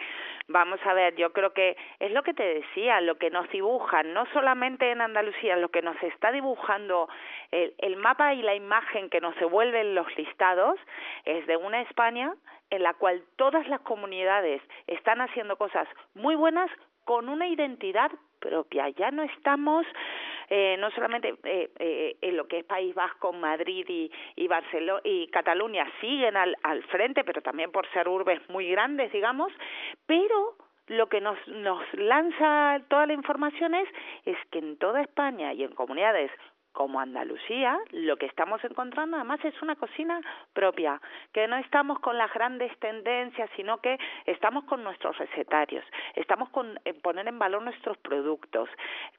vamos 0.47 0.79
a 0.85 0.93
ver, 0.93 1.15
yo 1.15 1.33
creo 1.33 1.53
que 1.53 1.75
es 1.99 2.11
lo 2.11 2.23
que 2.23 2.33
te 2.33 2.43
decía, 2.43 3.01
lo 3.01 3.17
que 3.17 3.29
nos 3.29 3.49
dibujan, 3.49 4.13
no 4.13 4.25
solamente 4.33 4.91
en 4.91 5.01
Andalucía, 5.01 5.55
lo 5.57 5.69
que 5.69 5.81
nos 5.81 6.01
está 6.01 6.31
dibujando 6.31 7.09
el, 7.51 7.73
el 7.79 7.97
mapa 7.97 8.33
y 8.33 8.41
la 8.41 8.55
imagen 8.55 9.09
que 9.09 9.21
nos 9.21 9.35
devuelven 9.35 9.95
los 9.95 10.07
listados 10.17 10.79
es 11.25 11.45
de 11.47 11.57
una 11.57 11.81
España 11.81 12.33
en 12.69 12.83
la 12.83 12.93
cual 12.93 13.23
todas 13.35 13.67
las 13.67 13.81
comunidades 13.81 14.61
están 14.87 15.21
haciendo 15.21 15.57
cosas 15.57 15.87
muy 16.15 16.35
buenas 16.35 16.69
con 17.05 17.29
una 17.29 17.47
identidad 17.47 18.11
propia. 18.39 18.89
Ya 18.89 19.11
no 19.11 19.23
estamos 19.23 19.85
eh, 20.49 20.77
no 20.79 20.89
solamente 20.91 21.35
eh, 21.43 21.69
eh, 21.77 22.17
en 22.21 22.37
lo 22.37 22.47
que 22.47 22.59
es 22.59 22.65
País 22.65 22.95
Vasco, 22.95 23.33
Madrid 23.33 23.85
y, 23.87 24.11
y 24.35 24.47
Barcelona 24.47 25.01
y 25.03 25.27
Cataluña 25.27 25.85
siguen 25.99 26.37
al, 26.37 26.55
al 26.63 26.83
frente, 26.83 27.23
pero 27.23 27.41
también 27.41 27.71
por 27.71 27.87
ser 27.91 28.07
urbes 28.07 28.39
muy 28.49 28.69
grandes, 28.69 29.11
digamos, 29.11 29.51
pero 30.05 30.55
lo 30.87 31.07
que 31.07 31.19
nos, 31.19 31.37
nos 31.47 31.83
lanza 31.93 32.79
toda 32.87 33.05
la 33.07 33.13
información 33.13 33.75
es, 33.75 33.89
es 34.25 34.37
que 34.51 34.59
en 34.59 34.77
toda 34.77 35.01
España 35.01 35.53
y 35.53 35.63
en 35.63 35.73
comunidades 35.73 36.31
como 36.77 36.99
Andalucía, 36.99 37.75
lo 37.89 38.17
que 38.17 38.27
estamos 38.27 38.63
encontrando 38.63 39.17
además 39.17 39.43
es 39.43 39.59
una 39.63 39.75
cocina 39.77 40.21
propia, 40.53 41.01
que 41.33 41.47
no 41.47 41.57
estamos 41.57 41.97
con 42.01 42.19
las 42.19 42.31
grandes 42.31 42.71
tendencias, 42.77 43.49
sino 43.55 43.79
que 43.79 43.97
estamos 44.27 44.63
con 44.65 44.83
nuestros 44.83 45.17
recetarios, 45.17 45.83
estamos 46.13 46.49
con 46.49 46.79
poner 47.01 47.27
en 47.27 47.39
valor 47.39 47.63
nuestros 47.63 47.97
productos, 47.97 48.69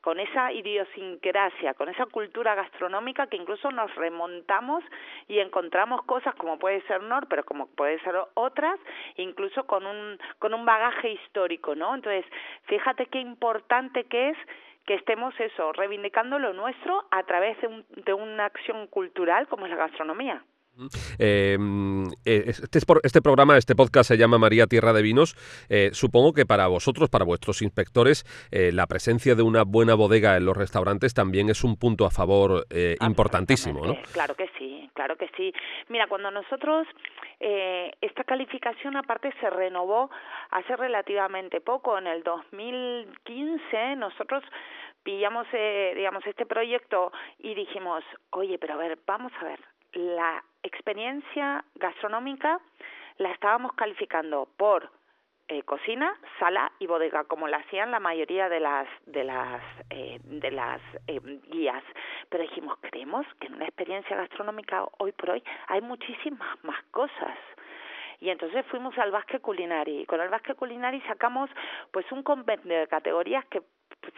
con 0.03 0.21
esa 0.21 0.53
idiosincrasia, 0.53 1.75
con 1.75 1.88
esa 1.88 2.07
cultura 2.07 2.55
gastronómica 2.55 3.27
que 3.27 3.38
incluso 3.38 3.73
nos 3.73 3.93
remontamos 3.97 4.85
y 5.27 5.41
encontramos 5.41 6.05
cosas 6.05 6.37
como 6.37 6.61
puede 6.61 6.81
ser 6.83 7.03
Nor, 7.03 7.27
pero 7.27 7.43
como 7.43 7.67
puede 7.67 7.99
ser 8.05 8.15
otras, 8.35 8.79
incluso 9.17 9.67
con 9.67 9.85
un 9.85 10.17
con 10.38 10.55
un 10.55 10.65
bagaje 10.65 11.11
histórico, 11.11 11.75
¿no? 11.75 11.93
Entonces, 11.97 12.25
fíjate 12.67 13.07
qué 13.07 13.19
importante 13.19 14.05
que 14.05 14.29
es 14.29 14.38
que 14.88 14.95
estemos 14.95 15.38
eso, 15.38 15.71
reivindicando 15.75 16.38
lo 16.38 16.54
nuestro 16.54 17.04
a 17.11 17.23
través 17.25 17.61
de, 17.61 17.85
de 18.04 18.14
una 18.14 18.47
acción 18.47 18.87
cultural 18.87 19.47
como 19.47 19.66
es 19.66 19.71
la 19.71 19.76
gastronomía. 19.76 20.42
Em, 21.19 22.07
eh, 22.25 22.45
este, 22.47 22.79
este, 23.03 23.23
programa, 23.23 23.57
este 23.57 23.75
podcast 23.75 24.09
se 24.09 24.17
llama 24.17 24.39
María 24.39 24.67
Tierra 24.67 24.93
de 24.93 25.03
Vinos. 25.03 25.35
Eh, 25.69 25.91
supongo 25.93 26.33
que 26.33 26.47
para 26.47 26.69
vosotros, 26.69 27.11
para 27.11 27.25
vuestros 27.25 27.63
inspectores, 27.63 28.25
eh, 28.53 28.71
la 28.73 28.87
presencia 28.87 29.35
de 29.35 29.43
una 29.43 29.65
buena 29.65 29.95
bodega 29.95 30.37
en 30.37 30.45
los 30.45 30.57
restaurantes 30.57 31.15
también 31.15 31.49
es 31.49 31.65
un 31.65 31.77
punto 31.77 32.07
a 32.07 32.11
favor 32.11 32.67
importantísimo, 33.01 33.87
¿no? 33.87 33.97
Claro 34.13 34.35
que 34.35 34.49
sí, 34.59 34.89
claro 34.95 35.17
que 35.17 35.29
sí. 35.37 35.53
Mira, 35.89 36.07
cuando 36.07 36.31
nosotros 36.31 36.87
esta 37.41 38.25
calificación 38.25 38.97
aparte 38.97 39.33
se 39.41 39.49
renovó 39.51 40.11
hace 40.51 40.77
relativamente 40.77 41.61
poco, 41.61 41.97
en 41.99 42.07
el 42.07 42.23
2015, 42.23 43.97
nosotros 43.97 44.43
pillamos, 45.03 45.47
digamos, 45.95 46.27
este 46.27 46.47
proyecto 46.47 47.13
y 47.39 47.55
dijimos, 47.55 48.03
oye, 48.31 48.59
pero 48.59 48.75
a 48.75 48.77
ver, 48.77 48.99
vamos 49.07 49.33
a 49.41 49.45
ver, 49.45 49.61
la 49.93 50.43
experiencia 50.62 51.65
gastronómica 51.75 52.61
la 53.19 53.31
estábamos 53.31 53.73
calificando 53.75 54.49
por 54.57 54.91
eh, 55.50 55.62
cocina, 55.62 56.15
sala 56.38 56.71
y 56.79 56.87
bodega, 56.87 57.25
como 57.25 57.49
la 57.49 57.57
hacían 57.57 57.91
la 57.91 58.00
mayoría 58.00 58.50
de 58.50 58.61
las 58.61 58.87
de 59.07 59.25
las 59.25 59.62
eh, 59.88 60.19
de 60.23 60.50
las 60.50 60.81
eh, 61.07 61.21
guías. 61.50 61.83
Pero 62.29 62.43
dijimos, 62.43 62.77
creemos 62.83 63.27
que 63.41 63.47
en 63.47 63.55
una 63.55 63.65
experiencia 63.65 64.15
gastronómica 64.15 64.87
hoy 64.99 65.12
por 65.12 65.31
hoy 65.31 65.43
hay 65.69 65.81
muchísimas 65.81 66.62
más 66.65 66.83
cosas. 66.91 67.38
Y 68.21 68.31
entonces 68.31 68.67
fuimos 68.67 68.99
al 68.99 69.11
Basque 69.11 69.38
Culinari. 69.38 70.05
Con 70.05 70.21
el 70.21 70.29
Basque 70.29 70.55
Culinari 70.55 71.00
sacamos 71.03 71.49
pues 71.93 72.05
un 72.12 72.23
compendio 72.23 72.81
de 72.81 72.87
categorías 72.87 73.45
que 73.47 73.62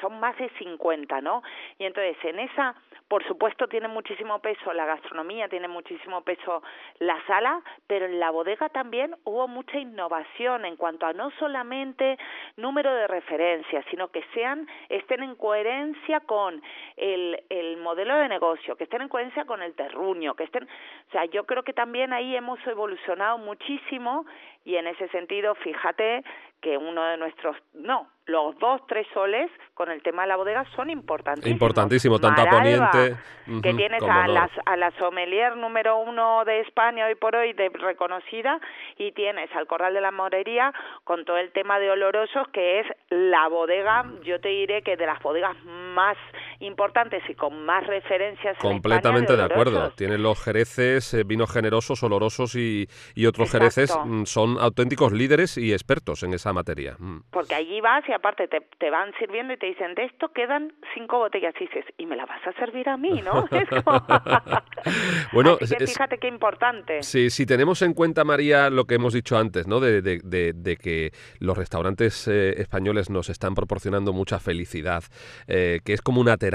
son 0.00 0.20
más 0.20 0.36
de 0.38 0.48
50, 0.58 1.20
¿no? 1.20 1.42
Y 1.78 1.84
entonces 1.84 2.16
en 2.24 2.38
esa, 2.38 2.74
por 3.08 3.26
supuesto, 3.26 3.66
tiene 3.68 3.88
muchísimo 3.88 4.38
peso 4.40 4.72
la 4.72 4.86
gastronomía, 4.86 5.48
tiene 5.48 5.68
muchísimo 5.68 6.22
peso 6.22 6.62
la 6.98 7.18
sala, 7.26 7.62
pero 7.86 8.06
en 8.06 8.20
la 8.20 8.30
bodega 8.30 8.68
también 8.68 9.14
hubo 9.24 9.48
mucha 9.48 9.78
innovación 9.78 10.64
en 10.64 10.76
cuanto 10.76 11.06
a 11.06 11.12
no 11.12 11.30
solamente 11.38 12.18
número 12.56 12.94
de 12.94 13.06
referencias, 13.06 13.84
sino 13.90 14.08
que 14.08 14.24
sean, 14.34 14.66
estén 14.88 15.22
en 15.22 15.34
coherencia 15.34 16.20
con 16.20 16.62
el, 16.96 17.42
el 17.48 17.76
modelo 17.78 18.16
de 18.16 18.28
negocio, 18.28 18.76
que 18.76 18.84
estén 18.84 19.02
en 19.02 19.08
coherencia 19.08 19.44
con 19.44 19.62
el 19.62 19.74
terruño, 19.74 20.34
que 20.34 20.44
estén, 20.44 20.64
o 20.64 21.12
sea, 21.12 21.24
yo 21.26 21.44
creo 21.44 21.62
que 21.62 21.72
también 21.72 22.12
ahí 22.12 22.36
hemos 22.36 22.64
evolucionado 22.66 23.38
muchísimo 23.38 24.24
y 24.64 24.76
en 24.76 24.86
ese 24.86 25.08
sentido, 25.08 25.54
fíjate 25.56 26.22
que 26.60 26.76
uno 26.76 27.02
de 27.04 27.16
nuestros, 27.16 27.56
no, 27.72 28.06
los 28.26 28.56
dos, 28.58 28.86
tres 28.86 29.06
soles 29.14 29.50
con 29.74 29.90
el 29.90 30.02
tema 30.02 30.22
de 30.22 30.28
la 30.28 30.36
bodega 30.36 30.64
son 30.76 30.90
importantísimos. 30.90 31.50
Importantísimo, 31.50 32.18
tanto 32.18 32.42
a 32.42 32.50
Poniente... 32.50 33.16
que 33.62 33.74
tienes 33.74 34.02
a, 34.02 34.28
las, 34.28 34.50
a 34.66 34.76
la 34.76 34.90
sommelier 34.92 35.56
número 35.56 35.98
uno 35.98 36.44
de 36.44 36.60
España 36.60 37.06
hoy 37.06 37.14
por 37.14 37.34
hoy, 37.34 37.54
de 37.54 37.70
reconocida, 37.70 38.60
y 38.98 39.12
tienes 39.12 39.50
al 39.56 39.66
Corral 39.66 39.94
de 39.94 40.02
la 40.02 40.10
Morería 40.10 40.72
con 41.04 41.24
todo 41.24 41.38
el 41.38 41.50
tema 41.52 41.78
de 41.78 41.90
olorosos, 41.90 42.46
que 42.48 42.80
es 42.80 42.86
la 43.08 43.48
bodega, 43.48 44.04
yo 44.22 44.40
te 44.40 44.50
diré 44.50 44.82
que 44.82 44.96
de 44.96 45.06
las 45.06 45.20
bodegas 45.22 45.56
más 45.64 46.18
importantes 46.60 47.22
y 47.28 47.34
con 47.34 47.64
más 47.64 47.86
referencias 47.86 48.56
Completamente 48.58 49.32
en 49.32 49.38
de, 49.38 49.44
acuerdo. 49.44 49.90
Tienen 49.92 50.22
los 50.22 50.42
jereces, 50.42 51.14
eh, 51.14 51.24
vinos 51.24 51.50
generosos, 51.50 52.02
olorosos 52.02 52.54
y, 52.54 52.88
y 53.14 53.26
otros 53.26 53.50
jereces 53.50 53.96
mm, 54.04 54.24
son 54.24 54.58
auténticos 54.58 55.12
líderes 55.12 55.56
y 55.56 55.72
expertos 55.72 56.22
en 56.22 56.34
esa 56.34 56.52
materia. 56.52 56.96
Mm. 56.98 57.20
Porque 57.30 57.54
allí 57.54 57.80
vas 57.80 58.06
y 58.08 58.12
aparte 58.12 58.46
te, 58.48 58.60
te, 58.78 58.90
van 58.90 59.12
sirviendo 59.18 59.54
y 59.54 59.56
te 59.56 59.66
dicen, 59.66 59.94
de 59.94 60.04
esto 60.04 60.28
quedan 60.32 60.72
cinco 60.94 61.18
botellas 61.18 61.54
y 61.60 61.64
dices, 61.64 61.84
y 61.96 62.06
me 62.06 62.16
la 62.16 62.26
vas 62.26 62.46
a 62.46 62.52
servir 62.52 62.88
a 62.88 62.96
mí, 62.96 63.22
¿no? 63.22 63.48
bueno, 65.32 65.56
fíjate 65.56 66.18
qué 66.18 66.28
importante. 66.28 67.02
Sí, 67.02 67.30
si 67.30 67.46
tenemos 67.46 67.82
en 67.82 67.94
cuenta, 67.94 68.24
María, 68.24 68.70
lo 68.70 68.84
que 68.84 68.96
hemos 68.96 69.14
dicho 69.14 69.38
antes, 69.38 69.66
¿no? 69.66 69.80
De, 69.80 70.02
de, 70.02 70.20
de, 70.52 70.76
que 70.76 71.12
los 71.38 71.56
restaurantes 71.56 72.28
eh, 72.28 72.60
españoles 72.60 73.10
nos 73.10 73.28
están 73.28 73.54
proporcionando 73.54 74.12
mucha 74.12 74.38
felicidad, 74.38 75.04
eh, 75.46 75.80
que 75.84 75.92
es 75.92 76.02
como 76.02 76.20
una 76.20 76.36
terapia. 76.36 76.49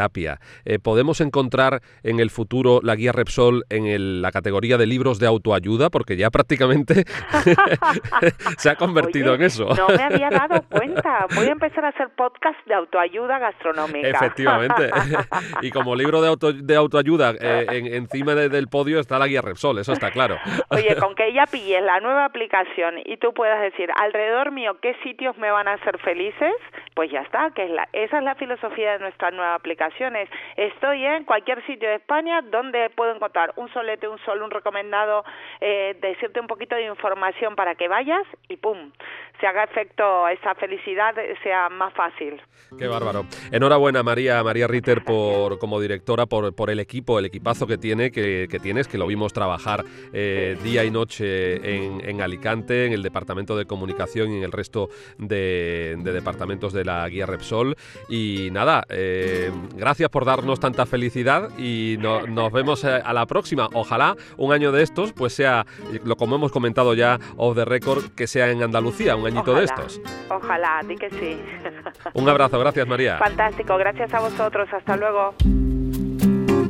Eh, 0.66 0.80
¿Podemos 0.80 1.22
encontrar 1.22 1.82
en 2.04 2.20
el 2.20 2.30
futuro 2.30 2.80
la 2.84 2.96
guía 2.96 3.12
Repsol 3.12 3.64
en 3.70 4.22
la 4.22 4.32
categoría 4.32 4.78
de 4.78 4.86
libros 4.86 5.20
de 5.20 5.28
autoayuda? 5.28 5.90
Porque 5.90 6.18
ya 6.18 6.30
prácticamente 6.30 7.06
se 8.58 8.70
ha 8.70 8.76
convertido 8.76 9.36
en 9.36 9.44
eso. 9.44 9.68
No 9.76 9.88
me 9.88 10.04
había 10.04 10.30
dado 10.30 10.64
cuenta. 10.70 11.28
Voy 11.36 11.48
a 11.48 11.52
empezar 11.52 11.86
a 11.86 11.90
hacer 11.90 12.10
podcast 12.16 12.58
de 12.66 12.74
autoayuda 12.74 13.40
gastronómica. 13.40 14.10
Efectivamente. 14.10 14.92
y 15.62 15.72
como 15.72 15.96
libro 15.96 16.22
de, 16.22 16.28
auto, 16.30 16.54
de 16.54 16.76
autoayuda, 16.76 17.34
eh, 17.40 17.66
encima 17.94 18.36
del 18.36 18.68
podio 18.68 19.00
está 19.00 19.20
la 19.20 19.28
guía 19.28 19.42
Repsol, 19.42 19.80
eso 19.80 19.94
está 19.94 20.12
claro. 20.12 20.38
Oye, 20.70 20.96
con 20.98 21.16
que 21.16 21.28
ella 21.28 21.46
pilles 21.46 21.84
la 21.84 22.00
nueva 22.00 22.26
aplicación 22.26 22.96
y 23.06 23.18
tú 23.18 23.34
puedas 23.34 23.62
decir 23.62 23.90
alrededor 23.96 24.52
mío 24.52 24.78
qué 24.82 24.96
sitios 25.04 25.38
me 25.38 25.52
van 25.52 25.68
a 25.68 25.74
hacer 25.74 25.98
felices, 26.00 26.54
pues 26.96 27.12
ya 27.12 27.22
está, 27.22 27.52
que 27.52 27.66
es 27.66 27.70
la, 27.70 27.88
esa 27.92 28.18
es 28.18 28.24
la 28.24 28.36
filosofía 28.36 28.94
de 28.94 29.00
nuestra 29.00 29.30
nueva 29.30 29.54
aplicación. 29.54 30.16
estoy 30.56 31.06
en 31.06 31.26
cualquier 31.26 31.64
sitio 31.66 31.90
de 31.90 31.96
España 31.96 32.42
donde 32.42 32.90
puedo 32.90 33.14
encontrar 33.14 33.52
un 33.58 33.72
solete, 33.74 34.08
un 34.08 34.18
sol, 34.20 34.42
un 34.42 34.50
recomendado, 34.50 35.26
eh, 35.60 35.98
decirte 36.00 36.40
un 36.40 36.48
poquito 36.48 36.74
de 36.76 36.86
información 36.86 37.56
para 37.56 37.76
que 37.76 37.90
vayas 37.90 38.24
y 38.48 38.56
¡pum! 38.56 38.92
Se 39.40 39.48
haga 39.48 39.64
efecto 39.64 40.28
esa 40.28 40.56
felicidad, 40.56 41.14
sea 41.44 41.70
más 41.70 41.94
fácil. 41.94 42.42
Qué 42.78 42.88
bárbaro. 42.88 43.26
Enhorabuena 43.52 44.04
María, 44.04 44.44
María 44.44 44.68
Ritter 44.68 45.04
por 45.04 45.60
como 45.60 45.80
directora, 45.80 46.26
por, 46.26 46.54
por 46.54 46.70
el 46.70 46.80
equipo, 46.80 47.20
el 47.20 47.26
equipazo 47.26 47.68
que 47.68 47.78
tiene, 47.78 48.12
que, 48.12 48.48
que 48.50 48.60
tienes, 48.60 48.88
que 48.88 48.98
lo 48.98 49.08
vimos 49.08 49.34
trabajar 49.34 49.86
eh, 50.14 50.58
día 50.64 50.84
y 50.84 50.92
noche 50.92 51.76
en, 51.76 52.02
en, 52.08 52.22
Alicante, 52.22 52.86
en 52.86 52.94
el 52.94 53.04
departamento 53.04 53.56
de 53.56 53.66
comunicación 53.66 54.32
y 54.32 54.38
en 54.38 54.44
el 54.44 54.52
resto 54.52 54.90
de, 55.18 55.96
de 56.00 56.12
departamentos 56.12 56.74
de 56.74 56.86
la 56.86 57.08
guía 57.08 57.26
Repsol. 57.26 57.76
Y 58.10 58.50
nada, 58.52 58.84
eh, 58.90 59.52
gracias 59.76 60.10
por 60.10 60.26
darnos 60.26 60.60
tanta 60.60 60.86
felicidad 60.86 61.50
y 61.58 61.98
nos 62.00 62.52
vemos 62.52 62.84
eh, 62.84 63.02
a 63.04 63.14
la 63.14 63.26
próxima. 63.26 63.70
Ojalá 63.74 64.16
un 64.38 64.52
año 64.52 64.72
de 64.72 64.84
estos, 64.84 65.14
pues 65.14 65.34
sea, 65.34 65.66
lo 66.04 66.16
como 66.16 66.36
hemos 66.36 66.52
comentado 66.52 66.94
ya 66.94 67.20
off 67.38 67.56
the 67.56 67.66
record, 67.66 68.12
que 68.16 68.28
sea 68.28 68.50
en 68.50 68.64
Andalucía, 68.64 69.16
un 69.26 69.38
añito 69.38 69.54
de 69.56 69.64
estos. 69.66 70.02
Ojalá, 70.30 70.82
di 70.88 70.96
que 70.96 71.10
sí. 71.10 71.42
Un 72.14 72.30
abrazo, 72.30 72.60
gracias 72.60 72.88
María. 72.88 73.18
Fantástico, 73.18 73.78
gracias 73.78 74.14
a 74.14 74.20
vosotros, 74.20 74.68
hasta 74.72 74.96
luego. 74.96 75.34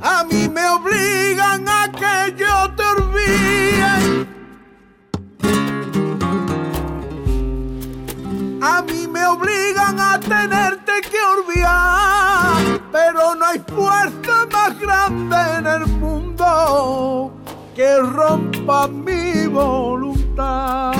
A 0.01 0.23
mí 0.23 0.49
me 0.49 0.67
obligan 0.69 1.67
a 1.67 1.91
que 1.91 2.35
yo 2.35 2.73
te 2.75 2.83
olvide. 2.83 4.25
A 8.61 8.81
mí 8.81 9.07
me 9.07 9.25
obligan 9.27 9.99
a 9.99 10.19
tenerte 10.19 10.93
que 11.01 11.17
olvidar, 11.21 12.79
pero 12.91 13.35
no 13.35 13.45
hay 13.45 13.59
fuerza 13.59 14.47
más 14.51 14.79
grande 14.79 15.35
en 15.59 15.67
el 15.67 15.87
mundo 15.87 17.31
que 17.75 17.97
rompa 17.99 18.87
mi 18.87 19.45
voluntad. 19.47 20.93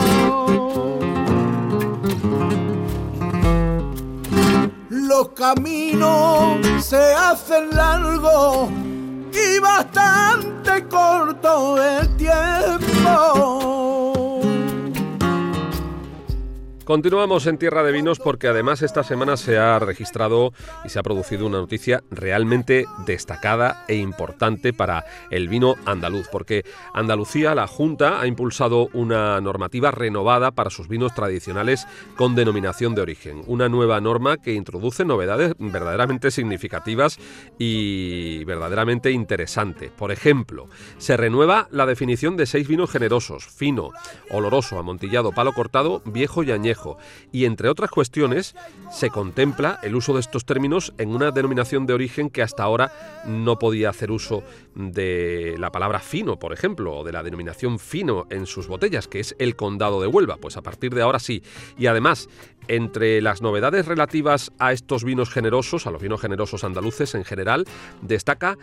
Los 5.17 5.29
caminos 5.29 6.57
se 6.84 6.98
hacen 7.13 7.69
largos 7.74 8.67
y 9.31 9.60
bastante 9.60 10.86
corto 10.89 11.81
el 11.81 12.17
tiempo. 12.17 13.85
Continuamos 16.86 17.48
en 17.48 17.58
Tierra 17.58 17.82
de 17.82 17.92
Vinos 17.92 18.20
porque 18.20 18.48
además 18.48 18.84
esta 18.84 19.04
semana 19.04 19.38
se 19.38 19.58
ha 19.58 19.80
registrado 19.80 20.54
y 20.84 20.89
se 20.89 21.00
ha 21.00 21.04
producido 21.04 21.48
una 21.48 21.58
noticia 21.58 22.04
realmente 22.12 22.86
destacada 23.08 23.84
e 23.88 23.96
importante 23.96 24.72
para 24.72 25.04
el 25.32 25.48
vino 25.48 25.77
andaluz, 25.88 26.27
porque 26.32 26.63
Andalucía, 26.94 27.56
la 27.56 27.65
Junta, 27.65 28.22
ha 28.22 28.27
impulsado 28.27 28.89
una 28.94 29.42
normativa 29.42 29.89
renovada 29.89 30.51
para 30.51 30.70
sus 30.70 30.88
vinos 30.88 31.15
tradicionales 31.15 31.88
con 32.18 32.36
denominación 32.36 32.94
de 32.94 33.01
origen. 33.01 33.42
Una 33.48 33.68
nueva 33.68 34.00
norma 34.00 34.38
que 34.38 34.54
introduce 34.54 35.06
novedades 35.06 35.56
verdaderamente 35.58 36.30
significativas 36.30 37.18
y 37.58 38.44
verdaderamente 38.44 39.10
interesantes. 39.10 39.89
Por 39.89 40.12
ejemplo, 40.12 40.70
se 41.00 41.18
renueva 41.18 41.68
la 41.72 41.88
definición 41.88 42.38
de 42.38 42.46
seis 42.46 42.68
vinos 42.68 42.92
generosos, 42.92 43.48
fino, 43.48 43.89
oloroso, 44.30 44.77
amontillado, 44.77 45.32
palo 45.32 45.51
cortado, 45.51 46.04
viejo 46.06 46.44
y 46.44 46.51
añejo 46.51 46.75
y 47.32 47.46
entre 47.46 47.70
otras 47.70 47.89
cuestiones 47.89 48.55
se 48.91 49.10
contempla 49.10 49.79
el 49.84 49.96
uso 49.96 50.13
de 50.13 50.20
estos 50.20 50.46
términos 50.46 50.94
en 50.98 51.10
una 51.10 51.32
denominación 51.32 51.86
de 51.86 51.94
origen 51.94 52.29
que 52.29 52.41
hasta 52.41 52.63
ahora 52.63 52.91
no 53.25 53.58
podía 53.60 53.89
hacer 53.89 54.12
uso 54.12 54.44
de 54.75 55.55
la 55.58 55.72
palabra 55.72 56.00
fino, 56.00 56.38
por 56.38 56.53
ejemplo, 56.53 56.98
o 56.98 57.03
de 57.03 57.12
la 57.12 57.24
denominación 57.24 57.79
fino 57.79 58.27
en 58.29 58.46
sus 58.46 58.67
botellas, 58.67 59.08
que 59.08 59.20
es 59.20 59.36
el 59.39 59.55
condado 59.55 60.01
de 60.01 60.08
Huelva. 60.08 60.38
Pues 60.38 60.58
a 60.58 60.62
partir 60.62 60.94
de 60.94 61.01
ahora 61.01 61.20
sí. 61.20 61.41
Y 61.77 61.88
además, 61.88 62.29
entre 62.67 63.22
las 63.22 63.41
novedades 63.41 63.86
relativas 63.86 64.51
a 64.60 64.74
estos 64.74 65.03
vinos 65.03 65.29
generosos, 65.29 65.88
a 65.88 65.91
los 65.91 66.01
vinos 66.01 66.22
generosos 66.22 66.63
andaluces 66.63 67.15
en 67.15 67.24
general, 67.24 67.65
destaca 68.01 68.58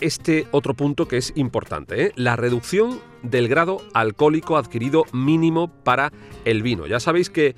este 0.00 0.46
otro 0.50 0.74
punto 0.74 1.08
que 1.08 1.16
es 1.16 1.32
importante, 1.36 2.06
¿eh? 2.06 2.12
la 2.16 2.36
reducción 2.36 3.00
del 3.22 3.48
grado 3.48 3.78
alcohólico 3.94 4.56
adquirido 4.56 5.04
mínimo 5.12 5.68
para 5.68 6.12
el 6.44 6.62
vino. 6.62 6.86
Ya 6.86 7.00
sabéis 7.00 7.30
que 7.30 7.56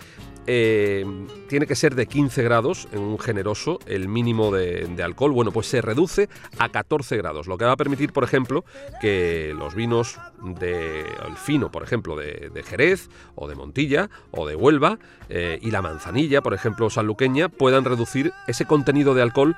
eh, 0.50 1.04
tiene 1.50 1.66
que 1.66 1.74
ser 1.74 1.94
de 1.94 2.06
15 2.06 2.42
grados 2.42 2.88
en 2.92 3.00
un 3.00 3.18
generoso 3.18 3.80
el 3.84 4.08
mínimo 4.08 4.50
de, 4.50 4.88
alcohol. 5.04 5.32
Bueno, 5.32 5.52
pues 5.52 5.66
se 5.66 5.82
reduce 5.82 6.30
a 6.58 6.70
14 6.70 7.18
grados, 7.18 7.46
lo 7.46 7.58
que 7.58 7.66
va 7.66 7.72
a 7.72 7.76
permitir, 7.76 8.14
por 8.14 8.24
ejemplo, 8.24 8.64
que 8.98 9.54
los 9.54 9.74
vinos 9.74 10.18
de 10.42 11.00
el 11.00 11.36
fino, 11.36 11.70
por 11.70 11.82
ejemplo, 11.82 12.16
de, 12.16 12.50
Jerez 12.64 13.10
o 13.34 13.46
de 13.46 13.56
Montilla 13.56 14.08
o 14.30 14.46
de 14.46 14.56
Huelva 14.56 14.98
eh, 15.28 15.58
y 15.60 15.70
la 15.70 15.82
manzanilla, 15.82 16.40
por 16.40 16.54
ejemplo, 16.54 16.88
sanluqueña, 16.88 17.50
puedan 17.50 17.84
reducir 17.84 18.32
ese 18.46 18.64
contenido 18.64 19.14
de 19.14 19.20
alcohol 19.20 19.54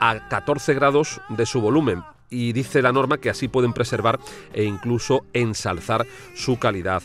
a 0.00 0.28
14 0.28 0.74
grados 0.74 1.20
de 1.28 1.46
su 1.46 1.60
volumen. 1.60 2.02
Y 2.28 2.52
dice 2.52 2.82
la 2.82 2.92
norma 2.92 3.18
que 3.18 3.30
así 3.30 3.46
pueden 3.46 3.72
preservar 3.72 4.18
e 4.52 4.64
incluso 4.64 5.24
ensalzar 5.32 6.06
su 6.34 6.58
calidad 6.58 7.02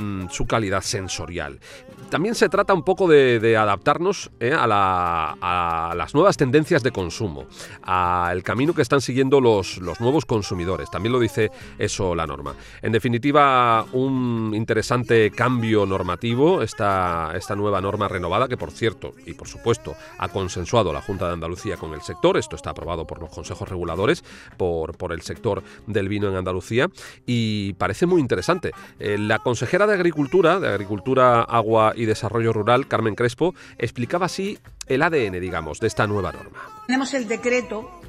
Mm, 0.00 0.28
su 0.30 0.46
calidad 0.46 0.80
sensorial. 0.80 1.60
También 2.08 2.34
se 2.34 2.48
trata 2.48 2.72
un 2.72 2.82
poco 2.84 3.06
de, 3.06 3.56
adaptarnos 3.56 4.30
eh, 4.40 4.52
a, 4.56 5.92
las 5.94 6.14
nuevas 6.14 6.38
tendencias 6.38 6.82
de 6.82 6.90
consumo, 6.90 7.44
al 7.82 8.42
camino 8.42 8.72
que 8.72 8.80
están 8.80 9.02
siguiendo 9.02 9.40
los, 9.40 9.78
nuevos 10.00 10.24
consumidores. 10.24 10.90
También 10.90 11.12
lo 11.12 11.20
dice 11.20 11.50
eso 11.78 12.14
la 12.14 12.26
norma. 12.26 12.54
En 12.80 12.92
definitiva, 12.92 13.84
un 13.92 14.52
interesante 14.54 15.30
cambio 15.30 15.84
normativo, 15.84 16.62
esta, 16.62 17.32
esta 17.36 17.54
nueva 17.54 17.80
norma 17.80 18.08
renovada, 18.08 18.48
que 18.48 18.56
por 18.56 18.70
cierto, 18.70 19.12
y 19.26 19.34
por 19.34 19.48
supuesto, 19.48 19.94
ha 20.18 20.28
consensuado 20.28 20.92
la 20.92 21.02
Junta 21.02 21.26
de 21.26 21.34
Andalucía 21.34 21.76
con 21.76 21.92
el 21.92 22.00
sector. 22.00 22.38
Esto 22.38 22.56
está 22.56 22.70
aprobado 22.70 23.06
por 23.06 23.20
los 23.20 23.30
consejos 23.30 23.68
reguladores, 23.68 24.24
por, 24.56 24.96
por 24.96 25.12
el 25.12 25.20
sector 25.20 25.62
del 25.86 26.08
vino 26.08 26.28
en 26.28 26.36
Andalucía, 26.36 26.88
y 27.26 27.74
parece 27.74 28.06
muy 28.06 28.20
interesante. 28.20 28.72
Eh, 28.98 29.18
la 29.18 29.38
consejera 29.40 29.89
de 29.90 29.96
Agricultura, 29.96 30.58
de 30.58 30.68
Agricultura, 30.68 31.42
Agua 31.42 31.92
y 31.94 32.06
Desarrollo 32.06 32.52
Rural, 32.52 32.88
Carmen 32.88 33.14
Crespo, 33.14 33.54
explicaba 33.78 34.26
así 34.26 34.58
el 34.86 35.02
ADN, 35.02 35.40
digamos, 35.40 35.80
de 35.80 35.88
esta 35.88 36.06
nueva 36.06 36.32
norma. 36.32 36.58
Tenemos 36.86 37.12
el 37.14 37.28
decreto 37.28 38.00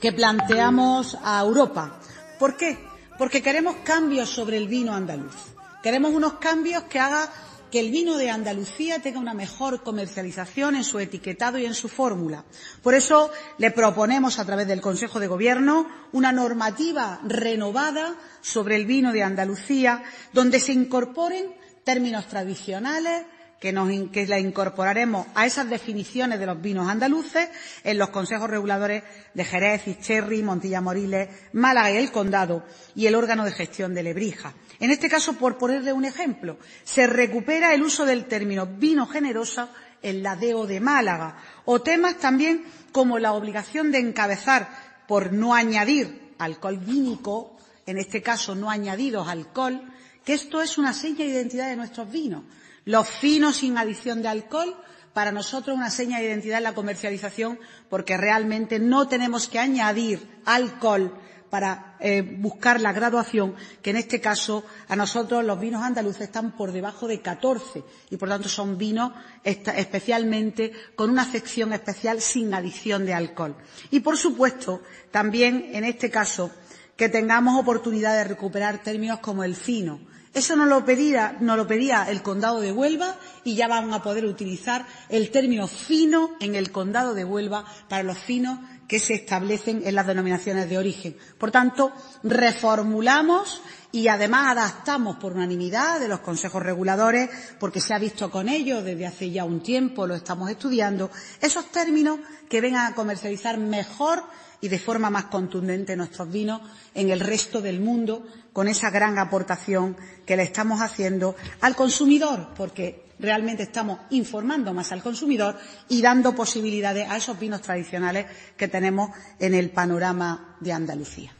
que 0.00 0.12
planteamos 0.12 1.16
a 1.22 1.40
Europa. 1.40 1.98
¿Por 2.38 2.56
qué? 2.56 2.78
Porque 3.18 3.42
queremos 3.42 3.76
cambios 3.84 4.30
sobre 4.30 4.56
el 4.56 4.66
vino 4.66 4.94
andaluz. 4.94 5.36
Queremos 5.82 6.12
unos 6.12 6.34
cambios 6.34 6.84
que 6.84 6.98
hagan 6.98 7.28
que 7.70 7.80
el 7.80 7.90
vino 7.90 8.16
de 8.16 8.30
Andalucía 8.30 9.00
tenga 9.00 9.20
una 9.20 9.34
mejor 9.34 9.82
comercialización 9.82 10.76
en 10.76 10.84
su 10.84 10.98
etiquetado 10.98 11.58
y 11.58 11.66
en 11.66 11.74
su 11.74 11.88
fórmula. 11.88 12.44
Por 12.82 12.94
eso 12.94 13.30
le 13.58 13.70
proponemos 13.70 14.38
a 14.38 14.44
través 14.44 14.66
del 14.66 14.80
Consejo 14.80 15.20
de 15.20 15.28
Gobierno 15.28 15.86
una 16.12 16.32
normativa 16.32 17.20
renovada 17.24 18.16
sobre 18.40 18.76
el 18.76 18.86
vino 18.86 19.12
de 19.12 19.22
Andalucía, 19.22 20.02
donde 20.32 20.60
se 20.60 20.72
incorporen 20.72 21.54
términos 21.84 22.26
tradicionales, 22.26 23.24
que, 23.60 24.26
la 24.26 24.40
incorporaremos 24.40 25.26
a 25.34 25.44
esas 25.44 25.68
definiciones 25.68 26.40
de 26.40 26.46
los 26.46 26.60
vinos 26.60 26.88
andaluces 26.88 27.50
en 27.84 27.98
los 27.98 28.08
consejos 28.08 28.48
reguladores 28.48 29.04
de 29.34 29.44
Jerez, 29.44 30.00
Cherry, 30.00 30.42
Montilla 30.42 30.80
Moriles, 30.80 31.28
Málaga 31.52 31.92
y 31.92 31.98
el 31.98 32.10
Condado 32.10 32.64
y 32.94 33.06
el 33.06 33.14
órgano 33.14 33.44
de 33.44 33.52
gestión 33.52 33.92
de 33.94 34.02
Lebrija. 34.02 34.54
En 34.80 34.90
este 34.90 35.10
caso, 35.10 35.34
por 35.34 35.58
ponerle 35.58 35.92
un 35.92 36.06
ejemplo, 36.06 36.56
se 36.84 37.06
recupera 37.06 37.74
el 37.74 37.82
uso 37.82 38.06
del 38.06 38.24
término 38.24 38.66
vino 38.66 39.06
generosa 39.06 39.68
en 40.00 40.22
la 40.22 40.36
DEO 40.36 40.66
de 40.66 40.80
Málaga 40.80 41.36
o 41.66 41.82
temas 41.82 42.16
también 42.16 42.64
como 42.92 43.18
la 43.18 43.34
obligación 43.34 43.92
de 43.92 43.98
encabezar 43.98 44.70
por 45.06 45.34
no 45.34 45.54
añadir 45.54 46.32
alcohol 46.38 46.78
vínico, 46.78 47.58
en 47.84 47.98
este 47.98 48.22
caso 48.22 48.54
no 48.54 48.70
añadidos 48.70 49.28
alcohol, 49.28 49.82
que 50.24 50.32
esto 50.32 50.62
es 50.62 50.78
una 50.78 50.94
seña 50.94 51.18
de 51.18 51.26
identidad 51.26 51.68
de 51.68 51.76
nuestros 51.76 52.10
vinos. 52.10 52.44
Los 52.84 53.08
finos 53.08 53.56
sin 53.56 53.78
adición 53.78 54.22
de 54.22 54.28
alcohol, 54.28 54.76
para 55.12 55.32
nosotros 55.32 55.76
una 55.76 55.90
seña 55.90 56.18
de 56.18 56.26
identidad 56.26 56.58
en 56.58 56.64
la 56.64 56.74
comercialización, 56.74 57.58
porque 57.88 58.16
realmente 58.16 58.78
no 58.78 59.08
tenemos 59.08 59.48
que 59.48 59.58
añadir 59.58 60.40
alcohol 60.44 61.14
para 61.50 61.96
eh, 61.98 62.22
buscar 62.22 62.80
la 62.80 62.92
graduación, 62.92 63.54
que 63.82 63.90
en 63.90 63.96
este 63.96 64.20
caso 64.20 64.64
a 64.88 64.94
nosotros 64.94 65.44
los 65.44 65.58
vinos 65.60 65.82
andaluces 65.82 66.22
están 66.22 66.52
por 66.52 66.70
debajo 66.70 67.08
de 67.08 67.20
14 67.20 67.82
y 68.08 68.16
por 68.16 68.28
tanto 68.28 68.48
son 68.48 68.78
vinos 68.78 69.12
especialmente 69.42 70.72
con 70.94 71.10
una 71.10 71.30
sección 71.30 71.72
especial 71.72 72.20
sin 72.20 72.54
adición 72.54 73.04
de 73.04 73.14
alcohol. 73.14 73.56
Y 73.90 74.00
por 74.00 74.16
supuesto, 74.16 74.82
también 75.10 75.70
en 75.72 75.84
este 75.84 76.08
caso 76.08 76.52
que 76.96 77.08
tengamos 77.08 77.60
oportunidad 77.60 78.14
de 78.14 78.24
recuperar 78.24 78.82
términos 78.82 79.18
como 79.18 79.42
el 79.42 79.56
fino, 79.56 80.00
eso 80.32 80.54
nos 80.54 80.68
lo, 80.68 80.84
pedía, 80.84 81.36
lo 81.40 81.66
pedía 81.66 82.08
el 82.08 82.22
condado 82.22 82.60
de 82.60 82.70
Huelva 82.72 83.16
y 83.42 83.56
ya 83.56 83.66
van 83.66 83.92
a 83.92 84.02
poder 84.02 84.24
utilizar 84.24 84.86
el 85.08 85.30
término 85.30 85.66
fino 85.66 86.36
en 86.40 86.54
el 86.54 86.70
condado 86.70 87.14
de 87.14 87.24
Huelva 87.24 87.64
para 87.88 88.04
los 88.04 88.18
finos 88.18 88.58
que 88.86 88.98
se 88.98 89.14
establecen 89.14 89.82
en 89.84 89.94
las 89.94 90.06
denominaciones 90.06 90.68
de 90.68 90.78
origen. 90.78 91.16
Por 91.38 91.50
tanto, 91.50 91.92
reformulamos 92.24 93.62
y 93.92 94.08
además 94.08 94.56
adaptamos 94.56 95.16
por 95.16 95.32
unanimidad 95.32 96.00
de 96.00 96.08
los 96.08 96.20
consejos 96.20 96.62
reguladores, 96.62 97.30
porque 97.58 97.80
se 97.80 97.94
ha 97.94 97.98
visto 97.98 98.30
con 98.30 98.48
ellos 98.48 98.84
desde 98.84 99.06
hace 99.06 99.30
ya 99.30 99.44
un 99.44 99.62
tiempo, 99.62 100.06
lo 100.06 100.14
estamos 100.14 100.50
estudiando, 100.50 101.10
esos 101.40 101.66
términos 101.66 102.18
que 102.48 102.60
vengan 102.60 102.92
a 102.92 102.94
comercializar 102.94 103.58
mejor 103.58 104.24
y 104.60 104.68
de 104.68 104.78
forma 104.78 105.10
más 105.10 105.26
contundente 105.26 105.96
nuestros 105.96 106.30
vinos 106.30 106.60
en 106.94 107.10
el 107.10 107.20
resto 107.20 107.60
del 107.62 107.80
mundo 107.80 108.26
con 108.52 108.68
esa 108.68 108.90
gran 108.90 109.18
aportación 109.18 109.96
que 110.26 110.36
le 110.36 110.42
estamos 110.42 110.80
haciendo 110.80 111.36
al 111.60 111.76
consumidor, 111.76 112.48
porque 112.56 113.04
realmente 113.18 113.64
estamos 113.64 114.00
informando 114.10 114.72
más 114.72 114.92
al 114.92 115.02
consumidor 115.02 115.56
y 115.88 116.02
dando 116.02 116.34
posibilidades 116.34 117.08
a 117.08 117.16
esos 117.16 117.38
vinos 117.38 117.62
tradicionales 117.62 118.26
que 118.56 118.68
tenemos 118.68 119.10
en 119.38 119.54
el 119.54 119.70
panorama 119.70 120.56
de 120.60 120.72
Andalucía. 120.72 121.32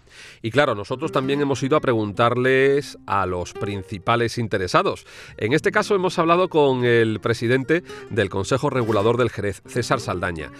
Y 0.42 0.50
claro, 0.50 0.74
nosotros 0.74 1.12
también 1.12 1.40
hemos 1.40 1.62
ido 1.62 1.76
a 1.76 1.80
preguntarles 1.80 2.98
a 3.06 3.26
los 3.26 3.52
principales 3.52 4.38
interesados. 4.38 5.06
En 5.36 5.52
este 5.52 5.72
caso 5.72 5.94
hemos 5.94 6.18
hablado 6.18 6.48
con 6.48 6.84
el 6.84 7.20
presidente 7.20 7.82
del 8.10 8.28
Consejo 8.28 8.70
Regulador 8.70 9.16
del 9.16 9.30
Jerez, 9.30 9.62
César 9.66 10.00
Saldaña 10.00 10.50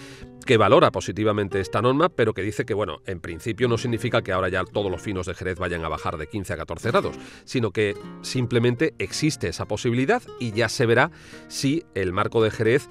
que 0.47 0.57
valora 0.57 0.91
positivamente 0.91 1.61
esta 1.61 1.83
norma, 1.83 2.09
pero 2.09 2.35
que 2.35 2.43
dice 2.43 2.65
que, 2.65 2.75
bueno, 2.75 3.03
en 3.07 3.21
principio 3.21 3.69
no 3.69 3.79
significa 3.79 4.23
que 4.23 4.33
ahora 4.33 4.49
ya 4.49 4.65
todos 4.65 4.91
los 4.91 5.03
finos 5.03 5.27
de 5.27 5.35
Jerez 5.35 5.59
vayan 5.59 5.85
a 5.85 5.89
bajar 5.89 6.17
de 6.17 6.27
15 6.27 6.55
a 6.55 6.57
14 6.57 6.91
grados, 6.91 7.17
sino 7.45 7.71
que 7.71 7.95
simplemente 8.23 8.95
existe 8.99 9.49
esa 9.49 9.67
posibilidad 9.67 10.23
y 10.39 10.53
ya 10.53 10.69
se 10.69 10.87
verá 10.87 11.11
si 11.49 11.85
el 11.95 12.13
marco 12.13 12.43
de 12.43 12.51
Jerez 12.51 12.89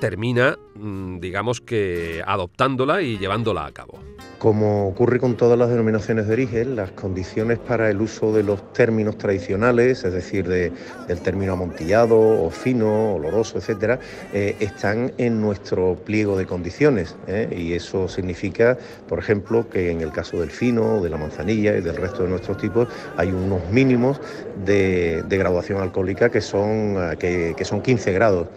termina, 0.00 0.58
mm, 0.74 1.20
digamos 1.20 1.60
que, 1.60 2.22
adoptándola 2.26 3.02
y 3.02 3.18
llevándola 3.18 3.66
a 3.66 3.72
cabo. 3.72 3.98
Como 4.38 4.88
ocurre 4.88 5.20
con 5.20 5.36
todas 5.36 5.56
las 5.56 5.70
denominaciones 5.70 6.26
de 6.26 6.32
origen, 6.32 6.74
las 6.74 6.90
condiciones 6.90 7.60
para 7.60 7.88
el 7.90 8.00
uso 8.00 8.32
de 8.32 8.42
los 8.42 8.72
términos 8.72 9.16
tradicionales, 9.16 10.02
es 10.02 10.12
decir, 10.12 10.48
del 10.48 11.20
término 11.22 11.52
amontillado 11.52 12.18
o 12.18 12.50
fino, 12.50 13.14
oloroso, 13.14 13.58
etcétera, 13.58 14.00
eh, 14.32 14.56
están 14.58 15.12
en 15.18 15.40
nuestro 15.40 15.94
pliego 15.94 16.36
de 16.36 16.46
condiciones. 16.46 17.14
¿eh? 17.28 17.54
Y 17.56 17.74
eso 17.74 18.08
significa, 18.08 18.76
por 19.06 19.20
ejemplo, 19.20 19.68
que 19.68 19.92
en 19.92 20.00
el 20.00 20.10
caso 20.10 20.40
del 20.40 20.50
fino, 20.50 21.00
de 21.00 21.10
la 21.10 21.18
manzanilla 21.18 21.76
y 21.76 21.80
del 21.80 21.94
resto 21.94 22.24
de 22.24 22.30
nuestros 22.30 22.56
tipos, 22.56 22.88
hay 23.16 23.28
unos 23.28 23.70
mínimos 23.70 24.20
de, 24.64 25.22
graduación 25.28 25.80
alcohólica 25.80 26.30
que 26.30 26.40
son, 26.40 27.16
que, 27.20 27.54
que 27.56 27.64
son 27.64 27.80
15 27.80 28.12
grados. 28.12 28.48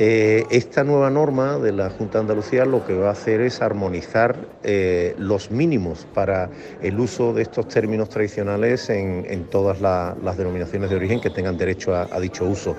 Eh, 0.00 0.46
esta 0.50 0.84
nueva 0.84 1.10
norma 1.10 1.58
de 1.58 1.72
la 1.72 1.90
Junta 1.90 2.18
de 2.18 2.20
Andalucía 2.20 2.64
lo 2.64 2.84
que 2.86 2.94
va 2.94 3.08
a 3.08 3.12
hacer 3.12 3.40
es 3.40 3.60
armonizar 3.60 4.36
eh, 4.62 5.16
los 5.18 5.50
mínimos 5.50 6.06
para 6.14 6.50
el 6.80 7.00
uso 7.00 7.32
de 7.32 7.42
estos 7.42 7.66
términos 7.66 8.08
tradicionales 8.08 8.90
en, 8.90 9.46
todas 9.50 9.80
las 9.80 10.36
denominaciones 10.36 10.90
de 10.90 10.94
origen 10.94 11.20
que 11.20 11.30
tengan 11.30 11.58
derecho 11.58 11.96
a 11.96 12.20
dicho 12.20 12.44
uso. 12.44 12.76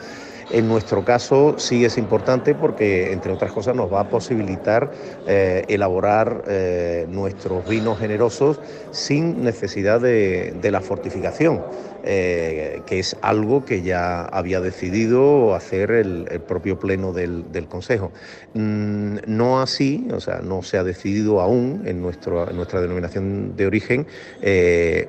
En 0.52 0.68
nuestro 0.68 1.06
caso 1.06 1.56
sí 1.60 1.86
es 1.86 2.00
importante 2.00 2.56
porque, 2.56 3.12
entre 3.12 3.32
otras 3.32 3.52
cosas, 3.52 3.76
nos 3.76 3.94
va 3.94 4.02
a 4.02 4.10
posibilitar 4.10 4.92
eh, 5.28 5.64
elaborar 5.68 6.44
eh, 6.48 7.06
nuestros 7.08 7.68
vinos 7.70 8.00
generosos 8.00 8.60
sin 8.90 9.44
necesidad 9.44 10.02
de, 10.02 10.70
la 10.72 10.82
fortificación, 10.82 11.62
eh, 12.04 12.82
que 12.88 13.00
es 13.00 13.16
algo 13.22 13.64
que 13.64 13.84
ya 13.84 14.26
había 14.26 14.60
decidido 14.60 15.54
hacer 15.54 15.92
el, 15.92 16.26
propio 16.48 16.80
pleno 16.80 17.14
del, 17.14 17.46
Consejo. 17.70 18.12
Mm, 18.56 19.18
no 19.28 19.62
así, 19.62 20.08
o 20.12 20.20
sea, 20.20 20.40
no 20.40 20.64
se 20.64 20.78
ha 20.78 20.84
decidido 20.84 21.42
aún 21.42 21.84
en, 21.86 22.02
nuestra 22.02 22.82
denominación 22.82 23.56
de 23.56 23.68
origen 23.68 24.08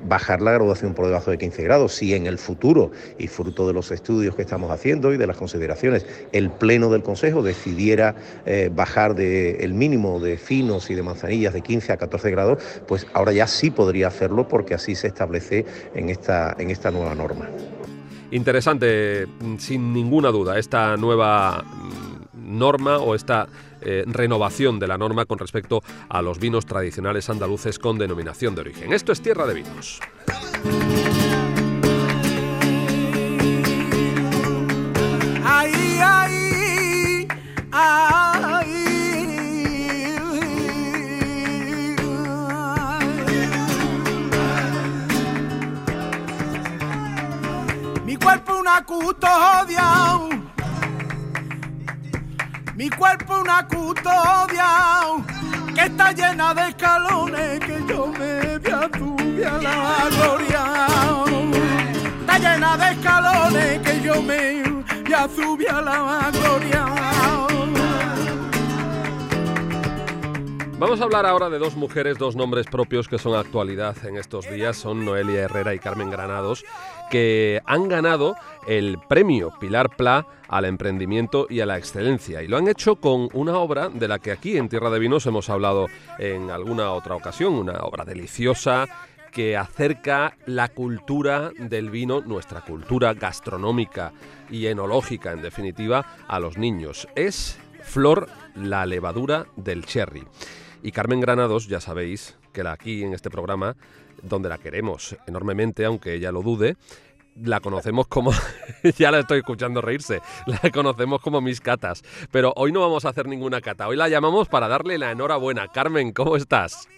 bajar 0.03 0.41
la 0.41 0.51
graduación 0.51 0.93
por 0.93 1.07
debajo 1.07 1.31
de 1.31 1.39
15 1.39 1.63
grados. 1.63 1.95
Si 1.95 2.13
en 2.13 2.27
el 2.27 2.37
futuro, 2.37 2.91
y 3.17 3.27
fruto 3.27 3.67
de 3.67 3.73
los 3.73 3.91
estudios 3.91 4.35
que 4.35 4.43
estamos 4.43 4.69
haciendo 4.69 5.13
y 5.13 5.17
de 5.17 5.30
las 5.31 5.37
consideraciones, 5.37 6.05
el 6.31 6.51
Pleno 6.51 6.89
del 6.89 7.03
Consejo 7.03 7.41
decidiera 7.41 8.15
eh, 8.45 8.69
bajar 8.73 9.15
de, 9.15 9.57
el 9.63 9.73
mínimo 9.73 10.19
de 10.19 10.37
finos 10.37 10.89
y 10.89 10.95
de 10.95 11.03
manzanillas 11.03 11.53
de 11.53 11.61
15 11.61 11.93
a 11.93 11.97
14 11.97 12.31
grados, 12.31 12.63
pues 12.87 13.07
ahora 13.13 13.31
ya 13.31 13.47
sí 13.47 13.71
podría 13.71 14.07
hacerlo 14.07 14.47
porque 14.47 14.73
así 14.73 14.95
se 14.95 15.07
establece 15.07 15.65
en 15.95 16.09
esta, 16.09 16.55
en 16.59 16.69
esta 16.71 16.91
nueva 16.91 17.15
norma. 17.15 17.47
Interesante, 18.31 19.27
sin 19.57 19.93
ninguna 19.93 20.29
duda, 20.29 20.57
esta 20.57 20.95
nueva 20.95 21.63
mm, 21.63 22.57
norma 22.57 22.97
o 22.97 23.13
esta 23.15 23.47
eh, 23.81 24.03
renovación 24.07 24.79
de 24.79 24.87
la 24.87 24.97
norma 24.97 25.25
con 25.25 25.37
respecto 25.39 25.81
a 26.07 26.21
los 26.21 26.39
vinos 26.39 26.65
tradicionales 26.65 27.29
andaluces 27.29 27.79
con 27.79 27.97
denominación 27.97 28.55
de 28.55 28.61
origen. 28.61 28.93
Esto 28.93 29.11
es 29.11 29.21
Tierra 29.21 29.45
de 29.47 29.55
Vinos. 29.55 29.99
Una 53.41 53.67
custodia 53.67 55.01
que 55.73 55.81
está 55.81 56.11
llena 56.11 56.53
de 56.53 56.69
escalones 56.69 57.59
que 57.59 57.83
yo 57.87 58.07
me 58.07 58.59
voy 58.59 59.43
a 59.43 59.57
la 59.57 60.09
gloria. 60.11 60.63
Está 62.19 62.37
llena 62.37 62.77
de 62.77 62.91
escalones 62.91 63.79
que 63.79 64.01
yo 64.01 64.21
me 64.21 64.63
voy 64.63 65.13
a 65.13 65.77
a 65.77 65.81
la 65.81 66.31
gloria. 66.31 67.10
Vamos 70.81 70.99
a 70.99 71.03
hablar 71.03 71.27
ahora 71.27 71.51
de 71.51 71.59
dos 71.59 71.75
mujeres, 71.75 72.17
dos 72.17 72.35
nombres 72.35 72.65
propios 72.65 73.07
que 73.07 73.19
son 73.19 73.35
actualidad 73.35 73.95
en 74.03 74.17
estos 74.17 74.49
días, 74.49 74.75
son 74.75 75.05
Noelia 75.05 75.41
Herrera 75.41 75.75
y 75.75 75.79
Carmen 75.79 76.09
Granados, 76.09 76.65
que 77.11 77.61
han 77.67 77.87
ganado 77.87 78.35
el 78.65 78.97
premio 79.07 79.53
Pilar 79.59 79.95
Pla 79.95 80.25
al 80.47 80.65
emprendimiento 80.65 81.45
y 81.47 81.59
a 81.59 81.67
la 81.67 81.77
excelencia. 81.77 82.41
Y 82.41 82.47
lo 82.47 82.57
han 82.57 82.67
hecho 82.67 82.95
con 82.95 83.29
una 83.33 83.59
obra 83.59 83.89
de 83.89 84.07
la 84.07 84.17
que 84.17 84.31
aquí 84.31 84.57
en 84.57 84.69
Tierra 84.69 84.89
de 84.89 84.97
Vinos 84.97 85.27
hemos 85.27 85.51
hablado 85.51 85.85
en 86.17 86.49
alguna 86.49 86.93
otra 86.93 87.13
ocasión, 87.13 87.53
una 87.53 87.83
obra 87.83 88.03
deliciosa 88.03 88.87
que 89.31 89.57
acerca 89.57 90.35
la 90.47 90.69
cultura 90.69 91.51
del 91.59 91.91
vino, 91.91 92.21
nuestra 92.21 92.61
cultura 92.61 93.13
gastronómica 93.13 94.13
y 94.49 94.65
enológica 94.65 95.31
en 95.31 95.43
definitiva, 95.43 96.17
a 96.27 96.39
los 96.39 96.57
niños. 96.57 97.07
Es 97.13 97.59
Flor, 97.83 98.27
la 98.55 98.87
levadura 98.87 99.45
del 99.55 99.85
cherry. 99.85 100.25
Y 100.83 100.91
Carmen 100.91 101.21
Granados, 101.21 101.67
ya 101.67 101.79
sabéis 101.79 102.37
que 102.53 102.63
la 102.63 102.71
aquí 102.71 103.03
en 103.03 103.13
este 103.13 103.29
programa, 103.29 103.75
donde 104.23 104.49
la 104.49 104.57
queremos 104.57 105.15
enormemente, 105.27 105.85
aunque 105.85 106.15
ella 106.15 106.31
lo 106.31 106.41
dude, 106.41 106.75
la 107.35 107.59
conocemos 107.59 108.07
como, 108.07 108.31
ya 108.97 109.11
la 109.11 109.19
estoy 109.19 109.39
escuchando 109.39 109.79
reírse, 109.81 110.21
la 110.47 110.71
conocemos 110.71 111.21
como 111.21 111.39
mis 111.39 111.61
catas. 111.61 112.01
Pero 112.31 112.51
hoy 112.55 112.71
no 112.71 112.81
vamos 112.81 113.05
a 113.05 113.09
hacer 113.09 113.27
ninguna 113.27 113.61
cata, 113.61 113.87
hoy 113.87 113.95
la 113.95 114.09
llamamos 114.09 114.49
para 114.49 114.67
darle 114.67 114.97
la 114.97 115.11
enhorabuena. 115.11 115.67
Carmen, 115.67 116.13
¿cómo 116.13 116.35
estás? 116.35 116.89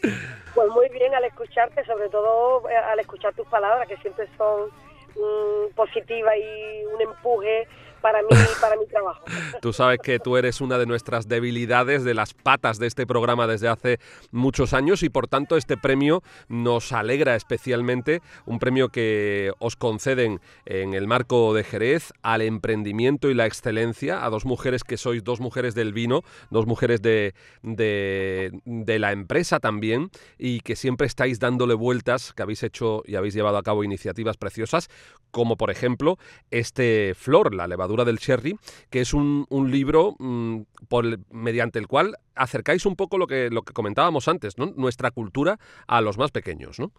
Pues 0.54 0.70
muy 0.70 0.88
bien 0.90 1.14
al 1.14 1.26
escucharte, 1.26 1.86
sobre 1.86 2.10
todo 2.10 2.70
eh, 2.70 2.76
al 2.78 3.00
escuchar 3.00 3.34
tus 3.34 3.48
palabras, 3.48 3.88
que 3.88 3.98
siempre 3.98 4.28
son 4.38 4.70
mm, 5.16 5.74
positivas 5.76 6.36
y 6.38 6.86
un 6.86 7.02
empuje 7.02 7.68
para 8.04 8.22
mí, 8.22 8.28
para 8.60 8.76
mi 8.76 8.86
trabajo. 8.86 9.24
Tú 9.62 9.72
sabes 9.72 10.00
que 10.04 10.20
tú 10.20 10.36
eres 10.36 10.60
una 10.60 10.78
de 10.78 10.86
nuestras 10.86 11.30
debilidades, 11.30 12.04
de 12.04 12.14
las 12.14 12.34
patas 12.34 12.78
de 12.78 12.88
este 12.88 13.08
programa 13.08 13.48
desde 13.48 13.70
hace 13.70 14.00
muchos 14.32 14.74
años 14.74 15.04
y 15.04 15.10
por 15.10 15.28
tanto 15.28 15.56
este 15.56 15.78
premio 15.78 16.22
nos 16.50 16.92
alegra 16.92 17.36
especialmente, 17.36 18.22
un 18.46 18.60
premio 18.60 18.90
que 18.90 19.54
os 19.60 19.78
conceden 19.78 20.42
en 20.66 20.94
el 20.94 21.08
marco 21.08 21.54
de 21.54 21.64
Jerez 21.64 22.12
al 22.22 22.42
emprendimiento 22.42 23.30
y 23.30 23.34
la 23.34 23.46
excelencia, 23.46 24.26
a 24.26 24.30
dos 24.30 24.46
mujeres 24.46 24.84
que 24.84 24.98
sois 24.98 25.24
dos 25.24 25.40
mujeres 25.40 25.74
del 25.74 25.94
vino, 25.94 26.24
dos 26.50 26.68
mujeres 26.68 27.02
de, 27.02 27.34
de, 27.62 28.52
de 28.66 29.00
la 29.00 29.14
empresa 29.14 29.62
también 29.62 30.10
y 30.38 30.60
que 30.60 30.76
siempre 30.76 31.08
estáis 31.08 31.40
dándole 31.40 31.74
vueltas, 31.74 32.34
que 32.34 32.44
habéis 32.44 32.64
hecho 32.64 33.02
y 33.06 33.16
habéis 33.16 33.34
llevado 33.34 33.58
a 33.58 33.64
cabo 33.64 33.86
iniciativas 33.86 34.36
preciosas, 34.36 34.90
como 35.32 35.56
por 35.56 35.72
ejemplo 35.72 36.18
este 36.52 37.14
Flor, 37.16 37.56
la 37.56 37.68
levadura 37.68 37.93
del 38.06 38.20
Cherry, 38.20 38.58
que 38.90 39.02
es 39.02 39.14
un, 39.14 39.46
un 39.50 39.72
libro 39.72 40.16
mm, 40.20 40.62
por, 40.88 41.20
mediante 41.32 41.80
el 41.80 41.88
cual 41.88 42.16
acercáis 42.36 42.86
un 42.86 42.96
poco 42.96 43.18
lo 43.18 43.28
que, 43.28 43.50
lo 43.50 43.62
que 43.62 43.74
comentábamos 43.74 44.28
antes, 44.28 44.58
¿no? 44.58 44.74
nuestra 44.76 45.12
cultura 45.12 45.60
a 45.88 46.02
los 46.02 46.18
más 46.18 46.32
pequeños. 46.32 46.80
¿no? 46.80 46.92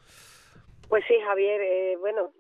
Pues 0.89 1.05
sí, 1.09 1.19
Javier, 1.21 1.61
eh, 1.63 1.97
bueno, 1.99 2.31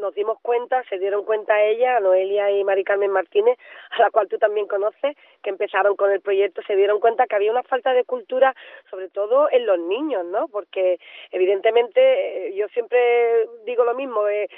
nos 0.00 0.14
dimos 0.14 0.38
cuenta, 0.40 0.82
se 0.88 0.98
dieron 0.98 1.24
cuenta 1.24 1.62
ella, 1.62 2.00
Noelia 2.00 2.50
y 2.50 2.64
Mari 2.64 2.84
Carmen 2.84 3.10
Martínez, 3.10 3.58
a 3.90 4.00
la 4.00 4.10
cual 4.10 4.28
tú 4.28 4.38
también 4.38 4.66
conoces, 4.66 5.16
que 5.42 5.50
empezaron 5.50 5.96
con 5.96 6.10
el 6.10 6.20
proyecto, 6.20 6.62
se 6.66 6.76
dieron 6.76 7.00
cuenta 7.00 7.26
que 7.26 7.36
había 7.36 7.50
una 7.50 7.62
falta 7.62 7.92
de 7.92 8.04
cultura, 8.04 8.54
sobre 8.90 9.08
todo 9.08 9.48
en 9.50 9.66
los 9.66 9.78
niños, 9.78 10.24
¿no? 10.24 10.48
Porque 10.48 10.98
evidentemente 11.30 12.48
eh, 12.48 12.54
yo 12.54 12.68
siempre 12.68 13.46
digo 13.64 13.84
lo 13.84 13.94
mismo, 13.94 14.26
eh, 14.28 14.48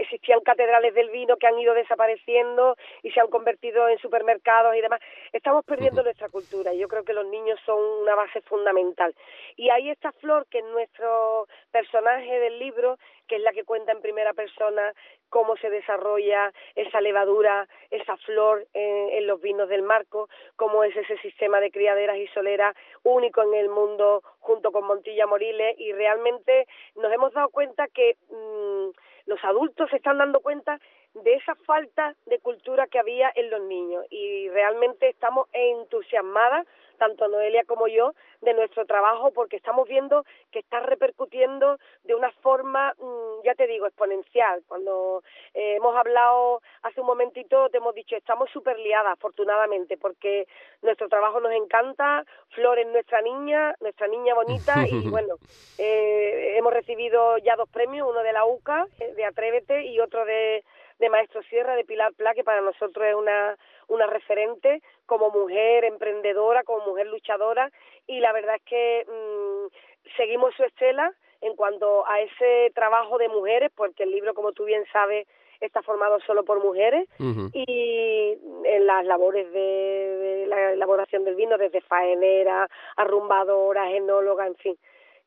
existían 0.00 0.40
catedrales 0.40 0.94
del 0.94 1.10
vino 1.10 1.36
que 1.36 1.46
han 1.46 1.58
ido 1.58 1.74
desapareciendo 1.74 2.76
y 3.02 3.10
se 3.10 3.20
han 3.20 3.28
convertido 3.28 3.88
en 3.88 3.98
supermercados 3.98 4.74
y 4.74 4.80
demás. 4.80 5.00
Estamos 5.32 5.64
perdiendo 5.64 6.02
nuestra 6.02 6.28
cultura 6.28 6.72
y 6.72 6.78
yo 6.78 6.88
creo 6.88 7.04
que 7.04 7.12
los 7.12 7.26
niños 7.26 7.60
son 7.64 7.78
una 8.02 8.14
base 8.14 8.40
fundamental. 8.42 9.14
Y 9.56 9.70
ahí 9.70 9.90
esta 9.90 10.12
flor 10.12 10.46
que 10.50 10.58
es 10.58 10.64
nuestro 10.64 11.46
personaje 11.70 12.38
del 12.40 12.58
libro, 12.58 12.77
que 13.26 13.36
es 13.36 13.42
la 13.42 13.52
que 13.52 13.64
cuenta 13.64 13.92
en 13.92 14.00
primera 14.00 14.32
persona 14.32 14.92
cómo 15.28 15.56
se 15.56 15.70
desarrolla 15.70 16.52
esa 16.74 17.00
levadura, 17.00 17.68
esa 17.90 18.16
flor 18.18 18.66
en, 18.72 19.26
los 19.26 19.40
vinos 19.40 19.68
del 19.68 19.82
marco, 19.82 20.28
cómo 20.56 20.84
es 20.84 20.96
ese 20.96 21.18
sistema 21.18 21.60
de 21.60 21.70
criaderas 21.70 22.16
y 22.16 22.26
soleras 22.28 22.74
único 23.02 23.42
en 23.42 23.54
el 23.54 23.68
mundo 23.68 24.22
junto 24.38 24.72
con 24.72 24.84
Montilla 24.84 25.26
Moriles 25.26 25.78
y 25.78 25.92
realmente 25.92 26.66
nos 26.96 27.12
hemos 27.12 27.32
dado 27.32 27.50
cuenta 27.50 27.88
que 27.88 28.16
mm, 28.30 28.90
los 29.26 29.44
adultos 29.44 29.90
se 29.90 29.96
están 29.96 30.18
dando 30.18 30.40
cuenta 30.40 30.80
de 31.14 31.34
esa 31.34 31.54
falta 31.66 32.14
de 32.26 32.38
cultura 32.38 32.86
que 32.86 32.98
había 32.98 33.30
en 33.34 33.50
los 33.50 33.60
niños. 33.62 34.04
Y 34.10 34.48
realmente 34.48 35.08
estamos 35.08 35.48
entusiasmadas 35.52 36.66
tanto 36.98 37.28
Noelia 37.28 37.64
como 37.64 37.88
yo, 37.88 38.14
de 38.40 38.54
nuestro 38.54 38.84
trabajo, 38.84 39.30
porque 39.32 39.56
estamos 39.56 39.88
viendo 39.88 40.24
que 40.52 40.58
está 40.58 40.80
repercutiendo 40.80 41.78
de 42.04 42.14
una 42.14 42.30
forma, 42.42 42.94
mm, 42.98 43.44
ya 43.44 43.54
te 43.54 43.66
digo, 43.66 43.86
exponencial. 43.86 44.62
Cuando 44.66 45.22
eh, 45.54 45.76
hemos 45.76 45.96
hablado 45.96 46.60
hace 46.82 47.00
un 47.00 47.06
momentito, 47.06 47.68
te 47.70 47.78
hemos 47.78 47.94
dicho, 47.94 48.16
estamos 48.16 48.50
súper 48.50 48.78
liadas, 48.78 49.12
afortunadamente, 49.12 49.96
porque 49.96 50.46
nuestro 50.82 51.08
trabajo 51.08 51.40
nos 51.40 51.52
encanta, 51.52 52.24
Flor 52.50 52.78
es 52.78 52.86
nuestra 52.88 53.22
niña, 53.22 53.74
nuestra 53.80 54.06
niña 54.08 54.34
bonita, 54.34 54.86
y 54.86 55.08
bueno, 55.08 55.36
eh, 55.78 56.54
hemos 56.56 56.72
recibido 56.72 57.38
ya 57.38 57.56
dos 57.56 57.68
premios, 57.68 58.08
uno 58.08 58.22
de 58.22 58.32
la 58.32 58.44
UCA, 58.44 58.86
eh, 59.00 59.14
de 59.14 59.24
Atrévete, 59.24 59.86
y 59.86 60.00
otro 60.00 60.24
de 60.24 60.64
de 60.98 61.08
Maestro 61.10 61.42
Sierra, 61.44 61.76
de 61.76 61.84
Pilar 61.84 62.12
Pla, 62.14 62.34
que 62.34 62.44
para 62.44 62.60
nosotros 62.60 63.06
es 63.06 63.14
una, 63.14 63.56
una 63.88 64.06
referente 64.06 64.82
como 65.06 65.30
mujer 65.30 65.84
emprendedora, 65.84 66.62
como 66.62 66.86
mujer 66.86 67.06
luchadora, 67.06 67.70
y 68.06 68.20
la 68.20 68.32
verdad 68.32 68.56
es 68.56 68.62
que 68.62 69.06
mm, 69.06 70.14
seguimos 70.16 70.54
su 70.54 70.64
estela 70.64 71.12
en 71.40 71.54
cuanto 71.54 72.06
a 72.06 72.20
ese 72.20 72.72
trabajo 72.74 73.18
de 73.18 73.28
mujeres, 73.28 73.70
porque 73.74 74.02
el 74.02 74.10
libro, 74.10 74.34
como 74.34 74.52
tú 74.52 74.64
bien 74.64 74.84
sabes, 74.92 75.26
está 75.60 75.82
formado 75.82 76.18
solo 76.20 76.44
por 76.44 76.62
mujeres. 76.62 77.08
Y 77.52 78.38
en 78.64 78.86
las 78.86 79.04
labores 79.04 79.50
de, 79.52 80.44
la 80.48 80.72
elaboración 80.72 81.24
del 81.24 81.34
vino, 81.34 81.58
desde 81.58 81.80
faenera, 81.80 82.68
arrumbadora, 82.96 83.86
genóloga, 83.88 84.46
en 84.46 84.56
fin, 84.56 84.78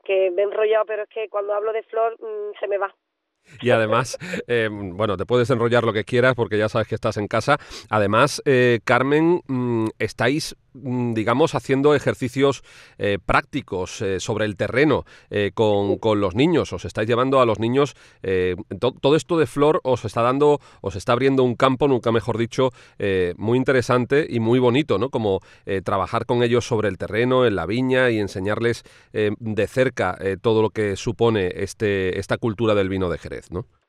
que 0.03 0.31
me 0.31 0.41
he 0.41 0.45
enrollado, 0.45 0.85
pero 0.85 1.03
es 1.03 1.09
que 1.09 1.29
cuando 1.29 1.53
hablo 1.53 1.73
de 1.73 1.83
flor 1.83 2.17
mm, 2.19 2.59
se 2.59 2.67
me 2.67 2.77
va. 2.77 2.93
Y 3.61 3.69
además, 3.69 4.17
eh, 4.47 4.69
bueno, 4.71 5.17
te 5.17 5.25
puedes 5.25 5.49
enrollar 5.49 5.83
lo 5.83 5.93
que 5.93 6.03
quieras 6.03 6.35
porque 6.35 6.57
ya 6.57 6.69
sabes 6.69 6.87
que 6.87 6.95
estás 6.95 7.17
en 7.17 7.27
casa. 7.27 7.59
Además, 7.89 8.41
eh, 8.45 8.79
Carmen, 8.83 9.41
mm, 9.47 9.87
estáis, 9.99 10.55
digamos, 10.73 11.55
haciendo 11.55 11.93
ejercicios 11.95 12.63
eh, 12.97 13.17
prácticos 13.25 14.03
sobre 14.19 14.45
el 14.45 14.55
terreno 14.55 15.05
con, 15.53 15.97
con, 15.97 16.21
los 16.21 16.35
niños. 16.35 16.73
Os 16.73 16.85
estáis 16.85 17.07
llevando 17.07 17.41
a 17.41 17.45
los 17.45 17.59
niños. 17.59 17.95
todo 18.79 19.15
esto 19.15 19.37
de 19.37 19.47
flor 19.47 19.81
os 19.83 20.05
está 20.05 20.21
dando, 20.21 20.59
os 20.81 20.95
está 20.95 21.13
abriendo 21.13 21.43
un 21.43 21.55
campo, 21.55 21.87
nunca 21.87 22.11
mejor 22.11 22.37
dicho, 22.37 22.69
muy 23.37 23.57
interesante 23.57 24.25
y 24.29 24.39
muy 24.39 24.59
bonito, 24.59 24.97
¿no? 24.97 25.09
Como 25.09 25.41
trabajar 25.83 26.25
con 26.25 26.43
ellos 26.43 26.65
sobre 26.65 26.89
el 26.89 26.97
terreno, 26.97 27.45
en 27.45 27.55
la 27.55 27.65
viña 27.65 28.09
y 28.09 28.19
enseñarles 28.19 28.83
de 29.11 29.67
cerca 29.67 30.17
todo 30.41 30.61
lo 30.61 30.69
que 30.69 30.95
supone 30.95 31.51
este, 31.55 32.19
esta 32.19 32.37
cultura 32.37 32.75
del 32.75 32.89
vino 32.89 33.09
de 33.09 33.17
Jerez. 33.17 33.49
Sí, 33.49 33.80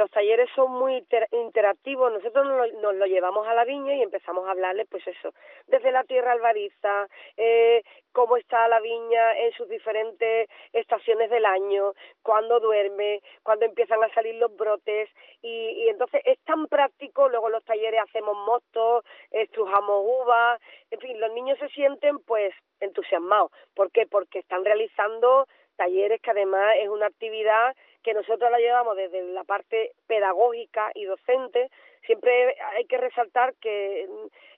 los 0.00 0.10
talleres 0.10 0.48
son 0.54 0.72
muy 0.72 1.04
interactivos. 1.30 2.10
Nosotros 2.10 2.72
nos 2.80 2.94
lo, 2.94 3.06
llevamos 3.06 3.46
a 3.46 3.52
la 3.52 3.66
viña 3.66 3.94
y 3.94 4.02
empezamos 4.02 4.48
a 4.48 4.52
hablarles, 4.52 4.88
pues 4.90 5.06
eso, 5.06 5.34
desde 5.66 5.92
la 5.92 6.04
tierra 6.04 6.32
albariza, 6.32 7.06
eh, 7.36 7.82
cómo 8.12 8.38
está 8.38 8.66
la 8.68 8.80
viña 8.80 9.38
en 9.40 9.52
sus 9.52 9.68
diferentes 9.68 10.48
estaciones 10.72 11.28
del 11.28 11.44
año, 11.44 11.92
cuándo 12.22 12.60
duerme, 12.60 13.20
cuándo 13.42 13.66
empiezan 13.66 14.02
a 14.02 14.08
salir 14.14 14.36
los 14.36 14.56
brotes. 14.56 15.10
Y, 15.42 15.84
y 15.84 15.88
entonces 15.90 16.22
es 16.24 16.38
tan 16.44 16.66
práctico. 16.66 17.28
Luego 17.28 17.50
los 17.50 17.64
talleres 17.64 18.00
hacemos 18.00 18.34
mostos, 18.46 19.04
estrujamos 19.30 20.02
uvas. 20.02 20.58
En 20.90 20.98
fin, 20.98 21.20
los 21.20 21.30
niños 21.34 21.58
se 21.58 21.68
sienten 21.68 22.20
pues 22.20 22.54
entusiasmados. 22.80 23.50
¿Por 23.74 23.92
qué? 23.92 24.06
Porque 24.06 24.38
están 24.38 24.64
realizando 24.64 25.46
talleres 25.76 26.22
que 26.22 26.30
además 26.30 26.74
es 26.80 26.88
una 26.88 27.06
actividad 27.06 27.76
que 28.02 28.14
nosotros 28.14 28.50
la 28.50 28.58
llevamos 28.58 28.96
desde 28.96 29.22
la 29.22 29.44
parte 29.44 29.92
pedagógica 30.06 30.90
y 30.94 31.04
docente, 31.04 31.70
siempre 32.06 32.56
hay 32.76 32.84
que 32.86 32.98
resaltar 32.98 33.54
que 33.60 34.08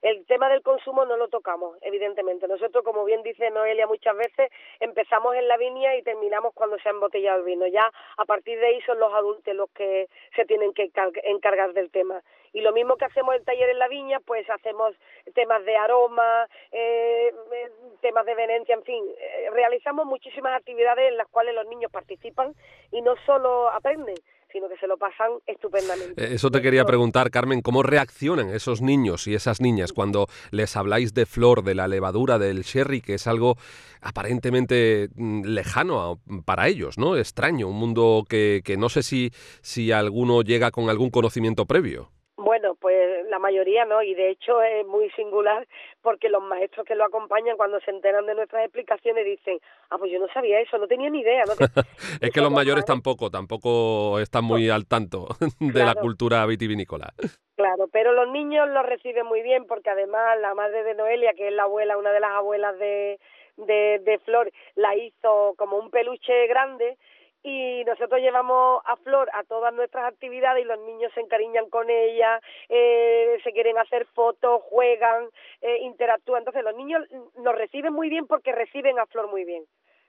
el 0.03 0.27
tema 0.27 0.49
del 0.49 0.63
consumo 0.63 1.05
no 1.05 1.17
lo 1.17 1.29
tocamos, 1.29 1.77
evidentemente. 1.83 2.49
Nosotros, 2.49 2.85
como 2.85 3.05
bien 3.05 3.23
dice 3.23 3.51
Noelia 3.51 3.87
muchas 3.87 4.17
veces, 4.17 4.51
empezamos 4.81 5.35
en 5.37 5.49
la 5.49 5.57
viña 5.57 5.97
y 5.97 6.03
terminamos 6.03 6.55
cuando 6.55 6.79
se 6.79 6.89
ha 6.89 6.93
embotellado 6.93 7.39
el 7.39 7.45
vino. 7.45 7.67
Ya 7.67 7.91
a 8.17 8.25
partir 8.25 8.59
de 8.59 8.67
ahí 8.67 8.81
son 8.83 8.99
los 8.99 9.13
adultos 9.13 9.55
los 9.55 9.71
que 9.71 10.09
se 10.35 10.45
tienen 10.45 10.73
que 10.73 10.91
encargar 11.25 11.73
del 11.73 11.91
tema. 11.91 12.23
Y 12.53 12.61
lo 12.61 12.73
mismo 12.73 12.97
que 12.97 13.07
hacemos 13.07 13.35
el 13.35 13.45
taller 13.45 13.71
en 13.71 13.79
la 13.79 13.89
viña, 13.89 14.21
pues 14.21 14.49
hacemos 14.51 14.95
temas 15.35 15.65
de 15.65 15.77
aroma, 15.77 16.47
eh, 16.71 17.33
eh, 17.53 17.71
temas 18.01 18.27
de 18.27 18.35
venencia, 18.35 18.75
en 18.75 18.83
fin, 18.83 19.05
eh, 19.19 19.51
realizamos 19.53 20.07
muchísimas 20.07 20.55
actividades 20.55 21.09
en 21.11 21.17
las 21.17 21.29
cuales 21.29 21.55
los 21.55 21.67
niños 21.67 21.91
participan 21.91 22.55
y 22.91 23.01
no 23.01 23.15
solo 23.25 23.71
aprenden, 23.71 24.17
sino 24.53 24.69
que 24.69 24.77
se 24.77 24.87
lo 24.87 24.99
pasan 24.99 25.31
estupendamente. 25.47 26.23
Eh, 26.23 26.35
eso 26.35 26.51
te 26.51 26.61
quería 26.61 26.85
preguntar, 26.85 27.31
Carmen, 27.31 27.63
¿cómo 27.63 27.83
reaccionan 27.83 28.51
esos 28.51 28.83
niños 28.83 29.27
y 29.27 29.35
esas 29.35 29.61
niñas 29.61 29.93
cuando 29.93 30.27
les 30.51 30.77
habláis 30.77 31.15
de 31.15 31.27
flor, 31.27 31.63
de 31.63 31.75
la 31.75 31.89
levadura, 31.89 32.39
del 32.39 32.63
sherry, 32.63 33.01
que 33.01 33.15
es 33.15 33.27
algo 33.27 33.57
aparentemente 34.03 35.09
mm, 35.15 35.45
lejano 35.45 36.21
para 36.45 36.69
ellos, 36.69 36.99
¿no? 36.99 37.17
Extraño, 37.17 37.69
un 37.69 37.77
mundo 37.77 38.25
que, 38.29 38.61
que 38.65 38.77
no 38.77 38.89
sé 38.89 39.03
si, 39.03 39.31
si 39.63 39.91
alguno 39.93 40.43
llega 40.43 40.71
con 40.71 40.91
algún 40.91 41.11
conocimiento 41.11 41.67
previo. 41.67 42.11
Bueno, 42.43 42.75
pues 42.75 43.25
la 43.31 43.39
mayoría 43.39 43.85
no, 43.85 44.03
y 44.03 44.15
de 44.15 44.31
hecho 44.31 44.61
es 44.63 44.85
muy 44.85 45.09
singular 45.11 45.67
porque 46.01 46.29
los 46.29 46.43
maestros 46.43 46.85
que 46.85 46.97
lo 46.97 47.05
acompañan 47.05 47.57
cuando 47.57 47.79
se 47.81 47.93
enteran 47.93 48.27
de 48.27 48.35
nuestras 48.35 48.65
explicaciones 48.65 49.25
dicen, 49.25 49.61
ah, 49.91 49.97
pues 49.97 50.11
yo 50.11 50.19
no 50.19 50.27
sabía 50.35 50.59
eso, 50.59 50.77
no 50.77 50.89
tenía 50.89 51.09
ni 51.09 51.21
idea. 51.21 51.45
es 52.21 52.31
que 52.33 52.41
los 52.41 52.51
mayores 52.51 52.85
tampoco, 52.85 53.31
tampoco 53.31 54.19
están 54.19 54.45
muy 54.45 54.69
al 54.71 54.87
tanto 54.87 55.29
de 55.61 55.85
la 55.85 55.95
cultura 55.95 56.45
vitivinícola. 56.47 57.15
Claro, 57.55 57.87
pero 57.93 58.13
los 58.13 58.29
niños 58.33 58.69
lo 58.71 58.83
reciben 58.83 59.27
muy 59.27 59.43
bien 59.43 59.65
porque 59.67 59.91
además 59.91 60.37
la 60.41 60.53
madre 60.55 60.83
de 60.83 60.95
Noelia, 60.95 61.35
que 61.35 61.47
es 61.47 61.55
la 61.55 61.63
abuela, 61.63 61.97
una 61.97 62.11
de 62.11 62.21
las 62.21 62.33
abuelas 62.33 62.77
de, 62.81 63.21
de, 63.57 64.01
de 64.05 64.19
Flor, 64.25 64.51
la 64.75 64.97
hizo 64.97 65.55
como 65.57 65.77
un 65.77 65.91
peluche 65.91 66.49
grande 66.49 66.99
y 67.43 67.85
nosotros 67.85 68.21
llevamos 68.21 68.83
a 68.87 68.97
Flor 68.97 69.29
a 69.33 69.43
todas 69.45 69.75
nuestras 69.75 70.05
actividades 70.05 70.65
y 70.65 70.69
los 70.69 70.79
niños 70.81 71.13
se 71.15 71.21
encariñan 71.21 71.69
con 71.71 71.91
ella, 71.91 72.41
eh, 72.69 73.39
se 73.43 73.53
quieren 73.53 73.79
hacer 73.79 74.07
fotos, 74.07 74.63
juegan, 74.63 75.29
eh, 75.61 75.79
interactúan. 75.79 76.41
Entonces 76.41 76.63
los 76.63 76.77
niños 76.77 77.03
nos 77.37 77.55
reciben 77.55 77.93
muy 77.93 78.09
bien 78.09 78.27
porque 78.27 78.53
reciben 78.53 78.99
a 78.99 79.07
Flor 79.07 79.29
muy 79.29 79.45
bien. 79.45 79.65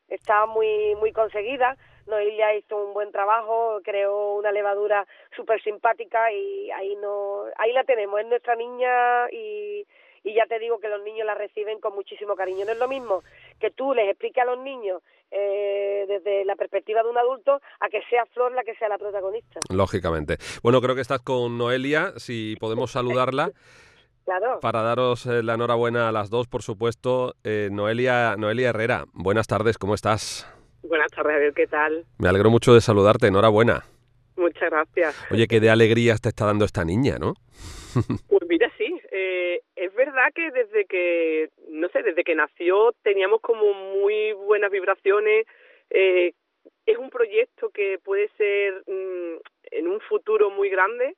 Está 0.10 0.46
muy 0.46 0.96
muy 0.96 1.12
conseguida. 1.12 1.76
Noelia 2.06 2.54
hizo 2.56 2.78
un 2.78 2.94
buen 2.94 3.12
trabajo, 3.12 3.80
creó 3.84 4.36
una 4.36 4.52
levadura 4.52 5.08
súper 5.36 5.62
simpática 5.64 6.32
y 6.32 6.70
ahí 6.72 6.96
no 6.98 7.46
ahí 7.58 7.72
la 7.72 7.84
tenemos. 7.84 8.20
Es 8.20 8.28
nuestra 8.28 8.56
niña 8.56 9.30
y 9.32 9.88
y 10.24 10.34
ya 10.34 10.46
te 10.46 10.60
digo 10.60 10.80
que 10.80 10.90
los 10.90 11.04
niños 11.04 11.26
la 11.26 11.36
reciben 11.36 11.80
con 11.80 11.94
muchísimo 11.96 12.36
cariño. 12.36 12.66
No 12.66 12.72
es 12.72 12.80
lo 12.80 12.88
mismo 12.88 13.24
que 13.60 13.72
tú 13.72 13.94
les 13.94 14.10
expliques 14.10 14.42
a 14.42 14.46
los 14.46 14.60
niños 14.60 15.02
eh, 15.32 16.06
desde 16.08 16.46
la 16.46 16.56
perspectiva 16.56 17.04
de 17.04 17.10
un 17.10 17.18
adulto 17.18 17.62
a 17.80 17.90
que 17.90 18.02
sea 18.10 18.26
Flor 18.28 18.52
la 18.54 18.64
que 18.64 18.76
sea 18.76 18.88
la 18.90 18.98
protagonista. 18.98 19.60
Lógicamente. 19.70 20.38
Bueno, 20.62 20.82
creo 20.82 20.96
que 20.96 21.02
estás 21.02 21.22
con 21.22 21.58
Noelia, 21.58 22.14
si 22.18 22.56
podemos 22.60 22.92
saludarla. 22.92 23.52
Claro. 24.26 24.62
Para 24.62 24.82
daros 24.84 25.26
eh, 25.26 25.44
la 25.44 25.56
enhorabuena 25.56 26.08
a 26.08 26.14
las 26.14 26.30
dos, 26.30 26.48
por 26.48 26.64
supuesto. 26.64 27.36
Eh, 27.44 27.68
Noelia, 27.74 28.38
Noelia 28.38 28.70
Herrera, 28.70 29.04
buenas 29.12 29.48
tardes, 29.48 29.78
¿cómo 29.78 29.96
estás? 29.96 30.48
Buenas 30.82 31.12
tardes, 31.12 31.40
ver 31.40 31.54
¿qué 31.54 31.68
tal? 31.68 32.06
Me 32.20 32.30
alegro 32.30 32.50
mucho 32.50 32.74
de 32.74 32.80
saludarte, 32.80 33.28
enhorabuena. 33.28 33.84
Muchas 34.38 34.70
gracias. 34.70 35.16
Oye, 35.30 35.48
qué 35.48 35.60
de 35.60 35.70
alegría 35.70 36.16
te 36.16 36.30
está 36.30 36.46
dando 36.46 36.64
esta 36.64 36.86
niña, 36.86 37.18
¿no? 37.20 37.34
Pues 38.30 38.42
mira, 38.48 38.72
sí, 38.78 39.00
eh, 39.12 39.62
es 39.84 39.94
verdad 39.94 40.32
que 40.34 40.50
desde 40.52 40.86
que, 40.86 41.50
no 41.70 41.90
sé, 41.90 42.04
desde 42.04 42.24
que 42.24 42.36
nació 42.36 42.94
teníamos 43.04 43.42
como 43.42 43.74
muy 43.74 44.32
buenas 44.34 44.72
vibraciones. 44.72 45.46
Eh, 45.90 46.34
es 46.86 46.98
un 46.98 47.10
proyecto 47.10 47.70
que 47.70 48.00
puede 48.04 48.30
ser 48.38 48.84
mm, 48.88 49.38
en 49.72 49.88
un 49.88 50.00
futuro 50.02 50.50
muy 50.50 50.70
grande 50.70 51.16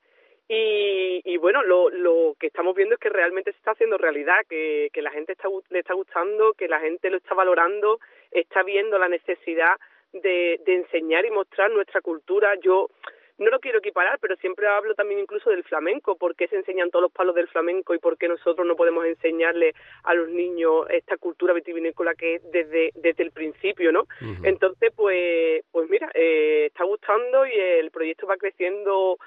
y, 0.47 1.21
y 1.23 1.38
bueno, 1.38 1.63
lo, 1.63 1.89
lo 1.89 2.36
que 2.39 2.47
estamos 2.47 2.75
viendo 2.75 2.95
es 2.95 2.99
que 2.99 3.10
realmente 3.10 3.51
se 3.51 3.58
está 3.58 3.71
haciendo 3.71 3.97
realidad, 3.97 4.45
que, 4.49 4.89
que 4.93 5.01
la 5.01 5.12
gente 5.12 5.34
está, 5.34 5.47
le 5.69 5.80
está 5.80 5.93
gustando, 5.93 6.54
que 6.54 6.67
la 6.67 6.80
gente 6.80 7.10
lo 7.10 7.17
está 7.17 7.34
valorando, 7.34 7.99
está 8.32 8.63
viendo 8.63 8.97
la 8.97 9.10
necesidad 9.10 9.75
de, 10.12 10.60
de 10.65 10.73
enseñar 10.73 11.25
y 11.25 11.32
mostrar 11.32 11.71
nuestra 11.71 12.01
cultura. 12.01 12.56
Yo 12.62 12.89
no 13.37 13.49
lo 13.49 13.59
quiero 13.59 13.79
equiparar, 13.79 14.17
pero 14.19 14.35
siempre 14.37 14.67
hablo 14.67 14.95
también 14.95 15.19
incluso 15.19 15.49
del 15.49 15.63
flamenco, 15.63 16.15
por 16.15 16.35
qué 16.35 16.47
se 16.47 16.55
enseñan 16.55 16.89
todos 16.89 17.03
los 17.03 17.11
palos 17.11 17.35
del 17.35 17.47
flamenco 17.47 17.93
y 17.93 17.99
por 17.99 18.17
qué 18.17 18.27
nosotros 18.27 18.65
no 18.65 18.75
podemos 18.75 19.05
enseñarle 19.05 19.73
a 20.03 20.13
los 20.13 20.29
niños 20.29 20.85
esta 20.89 21.17
cultura 21.17 21.53
vitivinícola 21.53 22.15
que 22.15 22.35
es 22.35 22.51
desde, 22.51 22.91
desde 22.95 23.23
el 23.23 23.31
principio, 23.31 23.91
¿no? 23.91 24.07
Entonces, 24.43 24.91
pues, 24.95 25.63
pues 25.71 25.89
mira, 25.89 26.09
eh, 26.13 26.67
está 26.67 26.85
gustando 26.85 27.45
y 27.45 27.53
el 27.53 27.91
proyecto 27.91 28.27
va 28.27 28.37
creciendo 28.37 29.17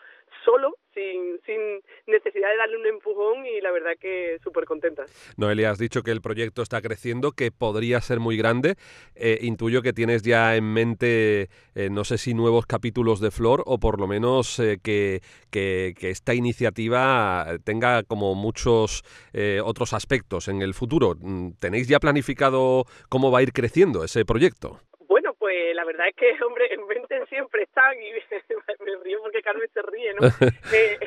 solo, 0.48 0.72
sin, 0.94 1.38
sin 1.44 1.60
necesidad 2.06 2.48
de 2.48 2.56
darle 2.56 2.78
un 2.78 2.86
empujón 2.86 3.44
y 3.44 3.60
la 3.60 3.70
verdad 3.70 3.92
que 4.00 4.38
súper 4.42 4.64
contenta. 4.64 5.04
Noelia, 5.36 5.70
has 5.70 5.78
dicho 5.78 6.02
que 6.02 6.10
el 6.10 6.22
proyecto 6.22 6.62
está 6.62 6.80
creciendo, 6.80 7.32
que 7.32 7.50
podría 7.50 8.00
ser 8.00 8.18
muy 8.18 8.38
grande. 8.38 8.76
Eh, 9.14 9.38
intuyo 9.42 9.82
que 9.82 9.92
tienes 9.92 10.22
ya 10.22 10.56
en 10.56 10.72
mente, 10.72 11.50
eh, 11.74 11.90
no 11.90 12.04
sé 12.04 12.16
si 12.16 12.32
nuevos 12.32 12.64
capítulos 12.64 13.20
de 13.20 13.30
Flor 13.30 13.62
o 13.66 13.78
por 13.78 14.00
lo 14.00 14.06
menos 14.06 14.58
eh, 14.58 14.78
que, 14.82 15.20
que, 15.50 15.94
que, 15.98 16.08
esta 16.08 16.34
iniciativa 16.34 17.46
tenga 17.64 18.02
como 18.02 18.34
muchos 18.34 19.02
otros 19.62 19.92
aspectos 19.92 20.48
en 20.48 20.62
el 20.62 20.72
futuro. 20.72 21.14
Mm, 21.20 21.50
¿Tenéis 21.60 21.88
ya 21.88 22.00
planificado 22.00 22.84
cómo 23.10 23.30
va 23.30 23.40
a 23.40 23.42
ir 23.42 23.52
creciendo 23.52 24.02
ese 24.02 24.24
proyecto? 24.24 24.80
La 25.78 25.84
verdad 25.84 26.08
es 26.08 26.16
que, 26.16 26.32
hombre, 26.44 26.74
en 26.74 26.84
mente 26.88 27.24
siempre 27.26 27.62
están 27.62 27.94
y 28.02 28.10
me 28.84 28.96
río 29.04 29.20
porque 29.22 29.42
Carmen 29.42 29.68
se 29.72 29.80
ríe, 29.82 30.12
¿no? 30.14 30.26
eh, 30.72 30.98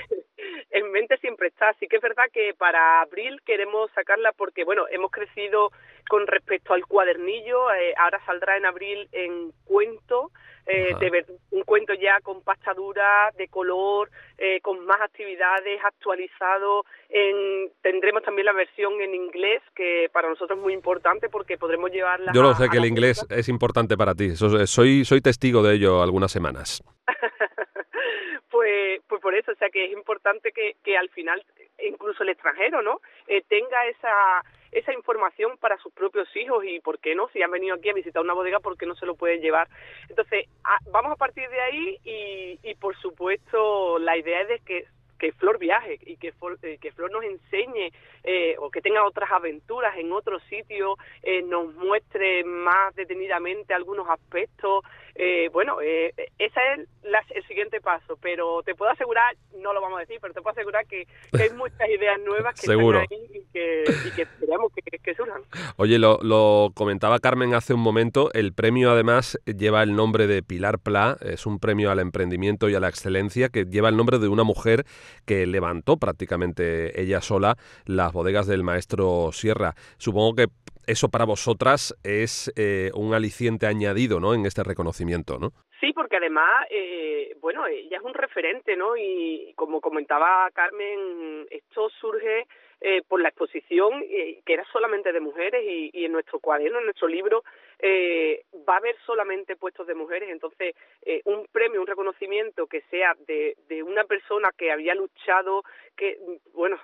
en 0.69 0.91
mente 0.93 1.17
siempre 1.17 1.49
está. 1.49 1.69
Así 1.69 1.89
que 1.89 1.97
es 1.97 2.01
verdad 2.01 2.23
que 2.31 2.53
para 2.53 3.01
abril 3.01 3.41
queremos 3.45 3.91
sacarla 3.91 4.31
porque, 4.31 4.63
bueno, 4.63 4.86
hemos 4.89 5.12
crecido 5.12 5.71
con 6.07 6.25
respecto 6.25 6.73
al 6.73 6.86
cuadernillo. 6.86 7.69
Eh, 7.73 7.93
ahora 7.97 8.23
saldrá 8.25 8.55
en 8.55 8.65
abril 8.65 9.10
en 9.12 9.51
cuento, 9.65 10.31
eh, 10.65 10.93
de 11.00 11.10
ver, 11.10 11.26
un 11.52 11.63
cuento 11.63 11.93
ya 11.93 12.19
con 12.21 12.41
pasta 12.41 12.74
dura, 12.74 13.32
de 13.38 13.47
color, 13.47 14.10
eh, 14.38 14.60
con 14.62 14.86
más 14.86 15.02
actividades, 15.02 15.80
actualizado. 15.84 16.86
En, 17.10 17.71
tendremos 17.82 18.24
también 18.24 18.45
la 18.45 18.54
versión 18.54 19.02
en 19.02 19.13
inglés, 19.15 19.62
que 19.76 20.10
para 20.13 20.30
nosotros 20.30 20.58
es 20.58 20.63
muy 20.63 20.74
importante 20.74 21.30
porque 21.30 21.58
podremos 21.58 21.91
llevarla. 21.91 22.32
Yo 22.34 22.41
lo 22.41 22.54
sé 22.54 22.69
que 22.69 22.78
el 22.78 22.86
inglés 22.86 23.26
es 23.30 23.50
importante 23.50 23.97
para 23.97 24.15
ti. 24.15 24.36
Soy, 24.36 25.06
soy 25.06 25.21
testigo 25.21 25.63
de 25.63 25.76
ello 25.76 26.02
algunas 26.02 26.32
semanas. 26.32 26.84
pues, 28.50 29.02
pues 29.08 29.21
por 29.21 29.36
eso, 29.36 29.52
o 29.52 29.56
sea 29.56 29.69
que 29.69 29.86
es 29.86 29.91
importante 29.91 30.52
que, 30.52 30.76
que 30.84 30.97
al 30.97 31.10
final 31.10 31.43
incluso 31.84 32.24
el 32.24 32.30
extranjero, 32.30 32.82
¿no? 32.82 33.02
Eh, 33.28 33.43
tenga 33.47 33.86
esa 33.88 34.43
esa 34.71 34.93
información 34.93 35.57
para 35.57 35.77
sus 35.77 35.91
propios 35.93 36.27
hijos 36.36 36.63
y 36.65 36.79
por 36.79 36.99
qué 36.99 37.15
no, 37.15 37.27
si 37.29 37.41
han 37.41 37.51
venido 37.51 37.75
aquí 37.75 37.89
a 37.89 37.93
visitar 37.93 38.21
una 38.21 38.34
bodega, 38.34 38.60
¿por 38.60 38.77
qué 38.77 38.86
no 38.86 38.95
se 38.95 39.05
lo 39.05 39.15
pueden 39.15 39.41
llevar? 39.41 39.67
Entonces, 40.10 40.47
vamos 40.91 41.12
a 41.12 41.17
partir 41.17 41.49
de 41.49 41.62
ahí 41.62 41.97
y, 42.03 42.60
y 42.63 42.75
por 42.75 42.95
supuesto 42.97 43.99
la 43.99 44.17
idea 44.17 44.41
es 44.41 44.47
de 44.47 44.60
que 44.60 44.86
que 45.21 45.31
Flor 45.34 45.60
viaje 45.60 45.99
y 46.03 46.17
que, 46.17 46.34
eh, 46.63 46.77
que 46.81 46.91
Flor 46.93 47.12
nos 47.12 47.23
enseñe 47.23 47.91
eh, 48.23 48.55
o 48.57 48.71
que 48.71 48.81
tenga 48.81 49.05
otras 49.05 49.29
aventuras 49.31 49.95
en 49.97 50.12
otros 50.12 50.41
sitios, 50.49 50.97
eh, 51.21 51.43
nos 51.43 51.75
muestre 51.75 52.43
más 52.43 52.95
detenidamente 52.95 53.75
algunos 53.75 54.10
aspectos. 54.10 54.84
Eh, 55.15 55.49
bueno, 55.51 55.81
eh, 55.81 56.13
ese 56.39 56.60
es 56.73 56.88
el 57.36 57.47
siguiente 57.47 57.81
paso, 57.81 58.17
pero 58.21 58.63
te 58.63 58.75
puedo 58.75 58.91
asegurar, 58.91 59.36
no 59.57 59.73
lo 59.73 59.81
vamos 59.81 59.97
a 59.97 60.01
decir, 60.01 60.17
pero 60.21 60.34
te 60.34 60.41
puedo 60.41 60.53
asegurar 60.53 60.86
que, 60.88 61.05
hay 61.34 61.49
muchas 61.51 61.89
ideas 61.89 62.19
nuevas 62.21 62.60
que 62.60 62.67
Seguro. 62.67 63.01
están 63.01 63.19
ahí 63.19 63.27
y 63.34 63.45
que, 63.51 63.84
y 64.07 64.12
que 64.15 64.21
esperamos 64.21 64.71
que, 64.73 64.97
que, 64.97 65.13
surjan. 65.15 65.41
Oye, 65.75 65.99
lo, 65.99 66.19
lo 66.21 66.71
comentaba 66.73 67.19
Carmen 67.19 67.53
hace 67.53 67.73
un 67.73 67.81
momento, 67.81 68.31
el 68.34 68.53
premio 68.53 68.91
además 68.91 69.38
lleva 69.45 69.84
el 69.84 69.95
nombre 69.95 70.27
de 70.27 70.43
Pilar 70.43 70.79
Pla, 70.79 71.17
es 71.21 71.45
un 71.45 71.60
premio 71.60 71.91
al 71.91 71.99
emprendimiento 71.99 72.69
y 72.69 72.75
a 72.75 72.79
la 72.79 72.88
excelencia 72.88 73.49
que 73.49 73.65
lleva 73.65 73.89
el 73.89 73.97
nombre 73.97 74.17
de 74.17 74.29
una 74.29 74.43
mujer 74.43 74.86
que 75.26 75.45
levantó 75.45 75.97
prácticamente 75.97 77.00
ella 77.02 77.21
sola 77.21 77.56
las 77.86 78.13
bodegas 78.13 78.47
del 78.47 78.63
maestro 78.63 79.32
Sierra. 79.32 79.74
Supongo 79.97 80.36
que 80.36 80.47
eso 80.88 81.10
para 81.10 81.26
vosotras 81.26 81.95
es 82.04 82.52
eh, 82.56 82.91
un 82.95 83.13
aliciente 83.13 83.67
añadido 83.67 84.19
¿no? 84.19 84.34
en 84.34 84.45
este 84.45 84.63
reconocimiento, 84.63 85.38
¿no? 85.39 85.52
Sí, 85.80 85.93
porque 85.93 86.17
además, 86.17 86.65
eh, 86.69 87.36
bueno, 87.41 87.65
ella 87.65 87.97
es 87.97 88.04
un 88.04 88.13
referente, 88.13 88.76
¿no? 88.76 88.95
Y 88.95 89.54
como 89.56 89.82
comentaba 89.82 90.47
Carmen, 90.54 91.47
esto 91.50 91.89
surge 92.00 92.45
eh, 92.82 93.04
por 93.08 93.22
la 93.22 93.30
exposición 93.30 94.04
eh, 94.10 94.41
que 94.44 94.54
era 94.54 94.65
solamente 94.72 95.13
de 95.13 95.20
mujeres 95.20 95.63
y, 95.63 95.91
y, 95.94 96.06
en 96.06 96.12
nuestro 96.12 96.39
cuaderno, 96.39 96.80
en 96.80 96.86
nuestro 96.86 97.08
libro, 97.08 97.44
eh, 97.80 98.44
va 98.67 98.76
a 98.76 98.78
haber 98.78 98.96
solamente 99.06 99.56
puestos 99.56 99.86
de 99.86 99.94
mujeres. 99.94 100.30
Entonces, 100.30 100.76
eh, 101.04 101.22
un 101.26 101.46
premio, 101.52 101.80
un 101.80 101.88
reconocimiento 101.88 102.65
que 102.65 102.82
sea 102.89 103.15
de, 103.28 103.56
de 103.67 103.84
una 103.84 104.04
persona 104.06 104.50
que 104.58 104.72
había 104.72 104.96
luchado, 104.96 105.63
que, 105.96 106.17
bueno, 106.54 106.80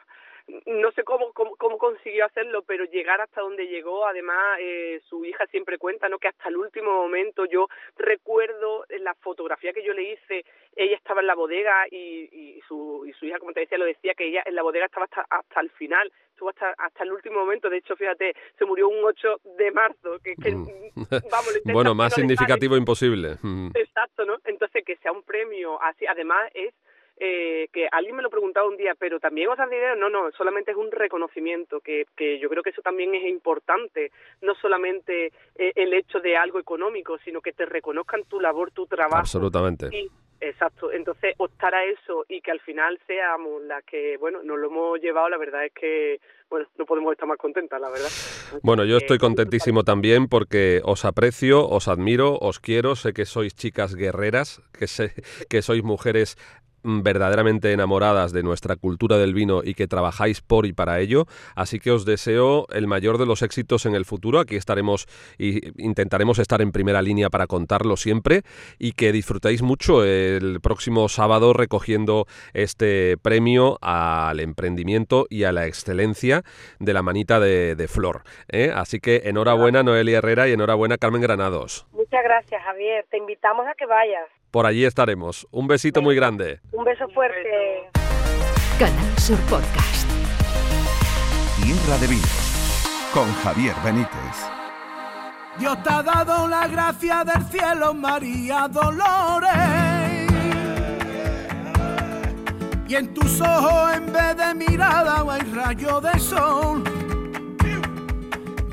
no 0.66 0.92
sé 0.92 1.04
cómo, 1.04 1.34
cómo, 1.34 1.56
cómo, 1.58 1.78
consiguió 1.78 2.26
hacerlo, 2.26 2.64
pero 2.64 2.86
llegar 2.86 3.20
hasta 3.20 3.42
donde 3.42 3.68
llegó, 3.68 4.06
además 4.06 4.58
eh, 4.60 5.02
su 5.10 5.26
hija 5.26 5.46
siempre 5.48 5.78
cuenta, 5.78 6.08
¿no? 6.08 6.20
Que 6.20 6.30
hasta 6.30 6.48
el 6.48 6.58
último 6.58 6.94
momento 6.94 7.46
yo 7.46 7.68
recuerdo 7.98 8.86
en 8.90 9.04
la 9.04 9.14
fotografía 9.16 9.74
que 9.74 9.84
yo 9.84 9.94
le 9.94 10.14
hice, 10.14 10.46
ella 10.76 10.96
estaba 10.96 11.22
en 11.22 11.28
la 11.28 11.36
bodega 11.36 11.86
y, 11.92 12.30
y, 12.32 12.62
su, 12.68 13.06
y 13.06 13.14
su 13.14 13.26
hija, 13.26 13.40
como 13.40 13.52
te 13.52 13.62
decía, 13.62 13.78
lo 13.78 13.86
decía 13.86 14.14
que 14.14 14.28
ella 14.28 14.44
en 14.46 14.56
la 14.56 14.64
bodega 14.64 14.86
estaba 14.86 15.06
hasta, 15.06 15.26
hasta 15.30 15.60
el 15.60 15.70
final, 15.72 16.12
estuvo 16.30 16.50
hasta, 16.50 16.74
hasta 16.78 17.04
el 17.04 17.12
último 17.12 17.40
momento, 17.40 17.70
de 17.70 17.78
hecho, 17.78 17.96
fíjate, 17.96 18.34
se 18.58 18.66
murió 18.66 18.88
un 18.88 19.04
8 19.04 19.42
de 19.58 19.72
marzo, 19.72 20.20
que, 20.24 20.36
que 20.36 20.52
mm. 20.52 20.68
vamos, 21.32 21.62
bueno, 21.66 21.94
más 21.94 22.14
significativo 22.14 22.78
imposible. 22.78 23.38
Mm. 23.42 23.72
Exacto, 23.74 24.24
¿no? 24.24 24.38
Entonces, 24.46 24.86
que 24.86 24.96
sea 24.98 25.12
un 25.12 25.24
premio 25.24 25.82
así, 25.82 26.06
además 26.06 26.50
es 26.54 26.74
eh, 27.20 27.68
que 27.74 27.88
alguien 27.92 28.16
me 28.16 28.22
lo 28.22 28.30
preguntaba 28.30 28.68
un 28.68 28.78
día, 28.78 28.94
pero 28.98 29.20
también 29.20 29.50
os 29.50 29.58
dan 29.58 29.70
dinero, 29.70 29.96
no, 29.96 30.10
no, 30.10 30.32
solamente 30.32 30.72
es 30.72 30.78
un 30.78 30.92
reconocimiento, 30.92 31.80
que, 31.80 32.06
que 32.16 32.40
yo 32.40 32.50
creo 32.50 32.62
que 32.62 32.70
eso 32.70 32.82
también 32.82 33.16
es 33.16 33.26
importante, 33.26 34.12
no 34.42 34.54
solamente 34.56 35.32
eh, 35.56 35.72
el 35.76 35.94
hecho 35.94 36.20
de 36.20 36.38
algo 36.38 36.60
económico, 36.60 37.18
sino 37.26 37.42
que 37.42 37.54
te 37.54 37.66
reconozcan 37.66 38.24
tu 38.26 38.40
labor, 38.40 38.72
tu 38.72 38.86
trabajo. 38.86 39.18
Absolutamente. 39.18 39.90
Y, 39.92 40.10
exacto, 40.40 40.92
entonces 40.92 41.34
optar 41.38 41.74
a 41.74 41.86
eso 41.86 42.26
y 42.30 42.42
que 42.42 42.52
al 42.52 42.60
final 42.60 43.00
seamos 43.08 43.64
las 43.64 43.84
que, 43.84 44.18
bueno, 44.18 44.44
nos 44.44 44.60
lo 44.60 44.68
hemos 44.68 45.02
llevado, 45.02 45.30
la 45.30 45.38
verdad 45.38 45.66
es 45.66 45.74
que 45.74 46.20
bueno, 46.50 46.66
no 46.78 46.86
podemos 46.86 47.12
estar 47.12 47.28
más 47.28 47.38
contentas, 47.38 47.80
la 47.82 47.90
verdad. 47.90 48.10
Bueno, 48.64 48.86
yo 48.86 48.98
estoy 48.98 49.18
contentísimo 49.18 49.84
también 49.84 50.28
porque 50.28 50.82
os 50.86 51.04
aprecio, 51.04 51.68
os 51.68 51.88
admiro, 51.88 52.38
os 52.40 52.60
quiero, 52.60 52.96
sé 52.96 53.12
que 53.12 53.26
sois 53.26 53.54
chicas 53.54 53.96
guerreras, 53.96 54.62
que 54.72 54.88
sé 54.88 55.14
que 55.50 55.62
sois 55.62 55.84
mujeres 55.84 56.38
verdaderamente 56.88 57.74
enamoradas 57.74 58.32
de 58.32 58.44
nuestra 58.44 58.76
cultura 58.78 59.18
del 59.18 59.34
vino 59.34 59.62
y 59.64 59.74
que 59.74 59.88
trabajáis 59.88 60.42
por 60.42 60.66
y 60.66 60.74
para 60.74 61.00
ello. 61.00 61.26
Así 61.56 61.80
que 61.80 61.92
os 61.92 62.06
deseo 62.06 62.66
el 62.72 62.88
mayor 62.88 63.18
de 63.18 63.26
los 63.26 63.42
éxitos 63.42 63.86
en 63.86 63.96
el 63.96 64.06
futuro. 64.06 64.40
Aquí 64.40 64.56
estaremos 64.56 65.08
e 65.38 65.74
intentaremos 65.78 66.40
estar 66.40 66.62
en 66.62 66.72
primera 66.72 67.02
línea 67.02 67.30
para 67.30 67.48
contarlo 67.48 67.98
siempre 67.98 68.44
y 68.80 68.94
que 68.94 69.12
disfrutéis 69.12 69.62
mucho 69.62 70.04
el 70.04 70.60
próximo 70.62 71.10
sábado 71.10 71.54
recogiendo 71.54 72.26
este 72.54 73.18
premio 73.18 73.78
al 73.82 74.40
emprendimiento 74.40 75.28
y 75.30 75.44
a 75.44 75.52
la 75.52 75.68
excelencia 75.68 76.44
de 76.80 76.94
la 76.94 77.02
manita 77.02 77.40
de, 77.40 77.76
de 77.76 77.88
Flor. 77.88 78.24
¿eh? 78.48 78.72
Así 78.74 79.00
que 79.00 79.24
enhorabuena 79.26 79.84
Noelia 79.84 80.20
Herrera 80.20 80.48
y 80.48 80.54
enhorabuena 80.54 80.98
Carmen 80.98 81.22
Granados. 81.22 81.86
Muchas 81.92 82.24
gracias 82.24 82.64
Javier. 82.64 83.06
Te 83.10 83.18
invitamos 83.18 83.68
a 83.68 83.74
que 83.76 83.86
vayas. 83.86 84.37
Por 84.52 84.66
allí 84.66 84.86
estaremos. 84.86 85.48
Un 85.52 85.68
besito 85.68 86.02
muy 86.02 86.16
grande. 86.16 86.62
Un 86.72 86.86
beso 86.86 87.08
fuerte. 87.10 87.90
Canal 88.80 89.20
Sur 89.20 89.40
Podcast. 89.42 90.08
Tierra 91.62 91.98
de 92.00 92.08
Vinos 92.08 93.10
con 93.14 93.34
Javier 93.44 93.76
Benítez. 93.84 94.50
Dios 95.60 95.82
te 95.84 95.90
ha 95.90 96.04
dado 96.04 96.48
la 96.48 96.68
gracia 96.68 97.24
del 97.24 97.44
cielo, 97.46 97.94
María 97.94 98.68
Dolores. 98.68 100.28
Y 102.88 102.96
en 102.96 103.14
tus 103.14 103.42
ojos 103.42 103.96
en 103.96 104.14
vez 104.14 104.38
de 104.38 104.54
mirada 104.54 105.26
hay 105.30 105.42
rayo 105.54 106.00
de 106.00 106.20
sol. 106.20 106.84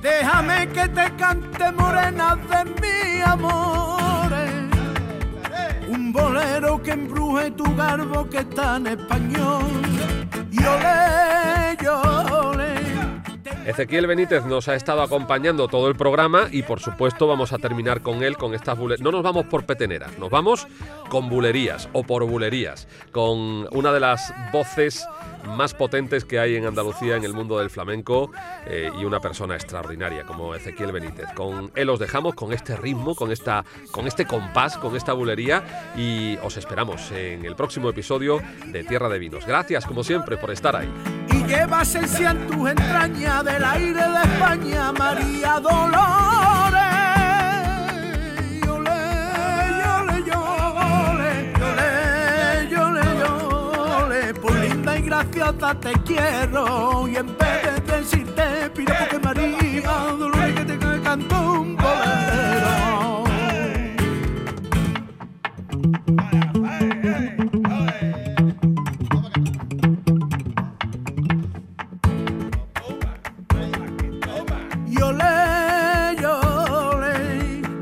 Déjame 0.02 0.68
que 0.68 0.88
te 0.88 1.16
cante 1.16 1.72
morena 1.72 2.36
de 2.36 2.64
mi 2.80 3.22
amor 3.22 4.23
bolero 6.14 6.80
que 6.80 6.92
embruje 6.92 7.50
tu 7.50 7.64
garbo 7.74 8.28
que 8.30 8.38
está 8.38 8.76
en 8.76 8.86
español. 8.86 9.64
Ezequiel 13.66 14.06
Benítez 14.06 14.44
nos 14.44 14.68
ha 14.68 14.74
estado 14.74 15.02
acompañando 15.02 15.68
todo 15.68 15.88
el 15.88 15.96
programa 15.96 16.48
y 16.52 16.62
por 16.62 16.80
supuesto 16.80 17.26
vamos 17.26 17.52
a 17.52 17.58
terminar 17.58 18.02
con 18.02 18.22
él 18.22 18.36
con 18.36 18.54
estas 18.54 18.78
bulerías. 18.78 19.02
No 19.02 19.10
nos 19.10 19.22
vamos 19.22 19.46
por 19.46 19.64
peteneras, 19.64 20.16
nos 20.18 20.30
vamos 20.30 20.68
con 21.08 21.28
bulerías 21.28 21.88
o 21.92 22.04
por 22.04 22.24
bulerías, 22.24 22.86
con 23.10 23.66
una 23.72 23.92
de 23.92 24.00
las 24.00 24.32
voces 24.52 25.06
más 25.46 25.74
potentes 25.74 26.24
que 26.24 26.38
hay 26.38 26.56
en 26.56 26.66
Andalucía 26.66 27.16
en 27.16 27.24
el 27.24 27.32
mundo 27.32 27.58
del 27.58 27.70
flamenco 27.70 28.30
eh, 28.66 28.90
y 28.98 29.04
una 29.04 29.20
persona 29.20 29.54
extraordinaria 29.54 30.24
como 30.24 30.54
Ezequiel 30.54 30.92
Benítez. 30.92 31.26
Con 31.34 31.70
él 31.74 31.90
os 31.90 31.98
dejamos 31.98 32.34
con 32.34 32.52
este 32.52 32.76
ritmo, 32.76 33.14
con, 33.14 33.32
esta, 33.32 33.64
con 33.90 34.06
este 34.06 34.26
compás, 34.26 34.76
con 34.78 34.96
esta 34.96 35.12
bulería 35.12 35.92
y 35.96 36.36
os 36.42 36.56
esperamos 36.56 37.10
en 37.12 37.44
el 37.44 37.56
próximo 37.56 37.90
episodio 37.90 38.40
de 38.66 38.84
Tierra 38.84 39.08
de 39.08 39.18
Vinos. 39.18 39.46
Gracias 39.46 39.86
como 39.86 40.04
siempre 40.04 40.36
por 40.36 40.50
estar 40.50 40.76
ahí. 40.76 40.92
Y 41.30 41.44
llevas 41.44 41.94
el 41.94 42.04
en 42.04 42.46
tus 42.46 42.70
entrañas 42.70 43.44
del 43.44 43.64
aire 43.64 44.00
de 44.00 44.22
España, 44.22 44.92
María 44.92 45.60
Dolores. 45.60 46.83
Graciosa 55.04 55.74
te 55.78 55.92
quiero 56.04 57.06
y 57.08 57.16
en 57.16 57.26
vez 57.36 57.86
de 57.86 57.96
decirte 57.98 58.70
pido 58.74 58.94
porque 58.98 59.18
María 59.18 59.92
Dolores 60.18 60.54
que 60.54 60.64
te 60.64 60.78
cantó 61.02 61.52
un 61.60 61.76
bolero. 61.76 63.24
Yo 74.86 75.12
le, 75.12 76.16
yo 76.20 76.40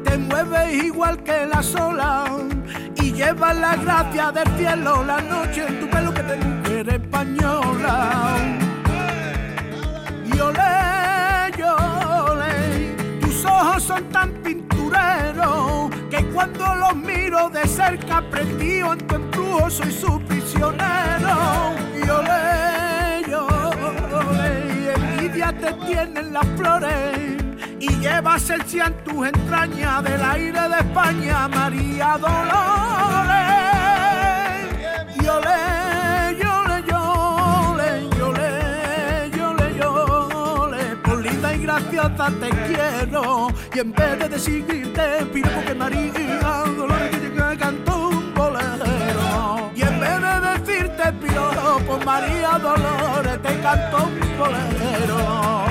te 0.05 0.19
mueves 0.19 0.85
igual 0.85 1.23
que 1.23 1.47
la 1.47 1.63
sola 1.63 2.25
y 2.97 3.13
llevas 3.13 3.57
la 3.57 3.77
gracia 3.77 4.33
del 4.33 4.49
cielo 4.59 5.05
la 5.05 5.21
noche 5.21 5.67
en 5.67 5.81
tu 5.81 5.89
pelo 5.89 6.12
que 6.12 6.12
española. 6.89 8.59
Yo 10.37 10.53
le, 10.53 11.57
yo 11.59 12.35
le, 12.37 13.21
tus 13.21 13.45
ojos 13.45 13.83
son 13.83 14.05
tan 14.11 14.31
pintureros 14.43 15.91
que 16.11 16.25
cuando 16.35 16.75
los 16.75 16.97
miro 16.97 17.51
de 17.51 17.67
cerca 17.67 18.19
aprendido 18.19 18.93
en 18.93 18.99
tu 19.07 19.15
embrujo 19.15 19.71
soy 19.71 19.93
su 19.93 20.21
prisionero. 20.23 21.73
Yo 22.07 22.23
le, 22.23 23.31
yo 23.31 23.47
le, 24.33 24.95
envidia 24.95 25.53
te 25.53 25.73
tienen 25.87 26.33
las 26.33 26.47
flores 26.57 27.43
y 27.79 27.89
llevas 27.97 28.51
el 28.51 28.63
sí 28.67 28.81
en 28.81 28.95
tus 29.05 29.27
entrañas 29.27 30.03
del 30.03 30.23
aire 30.23 30.69
de 30.69 30.79
España, 30.79 31.49
María 31.49 32.19
Dolores. 32.19 33.43
Yo 35.23 35.41
le, 35.41 35.92
te 41.91 42.51
quiero 42.67 43.49
y 43.75 43.79
en 43.79 43.93
vez 43.93 44.19
de 44.19 44.29
decirte 44.29 45.27
pido 45.33 45.51
porque 45.55 45.75
María 45.75 46.65
Dolores 46.77 47.11
que 47.11 47.29
te 47.29 47.59
cantó 47.59 48.09
un 48.09 48.35
bolero 48.35 49.71
y 49.75 49.83
en 49.83 50.01
vez 50.01 50.21
de 50.21 50.41
decirte 50.51 51.13
pido 51.15 51.79
por 51.87 52.05
María 52.05 52.59
Dolores 52.59 53.43
te 53.43 53.61
cantó 53.61 54.05
un 54.05 54.39
bolero. 54.39 55.65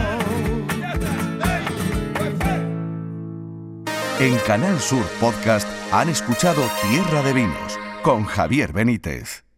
En 4.20 4.38
Canal 4.46 4.80
Sur 4.80 5.06
Podcast 5.20 5.68
han 5.92 6.10
escuchado 6.10 6.62
Tierra 6.90 7.24
de 7.24 7.34
Vinos 7.34 7.80
con 8.04 8.26
Javier 8.26 8.72
Benítez. 8.72 9.51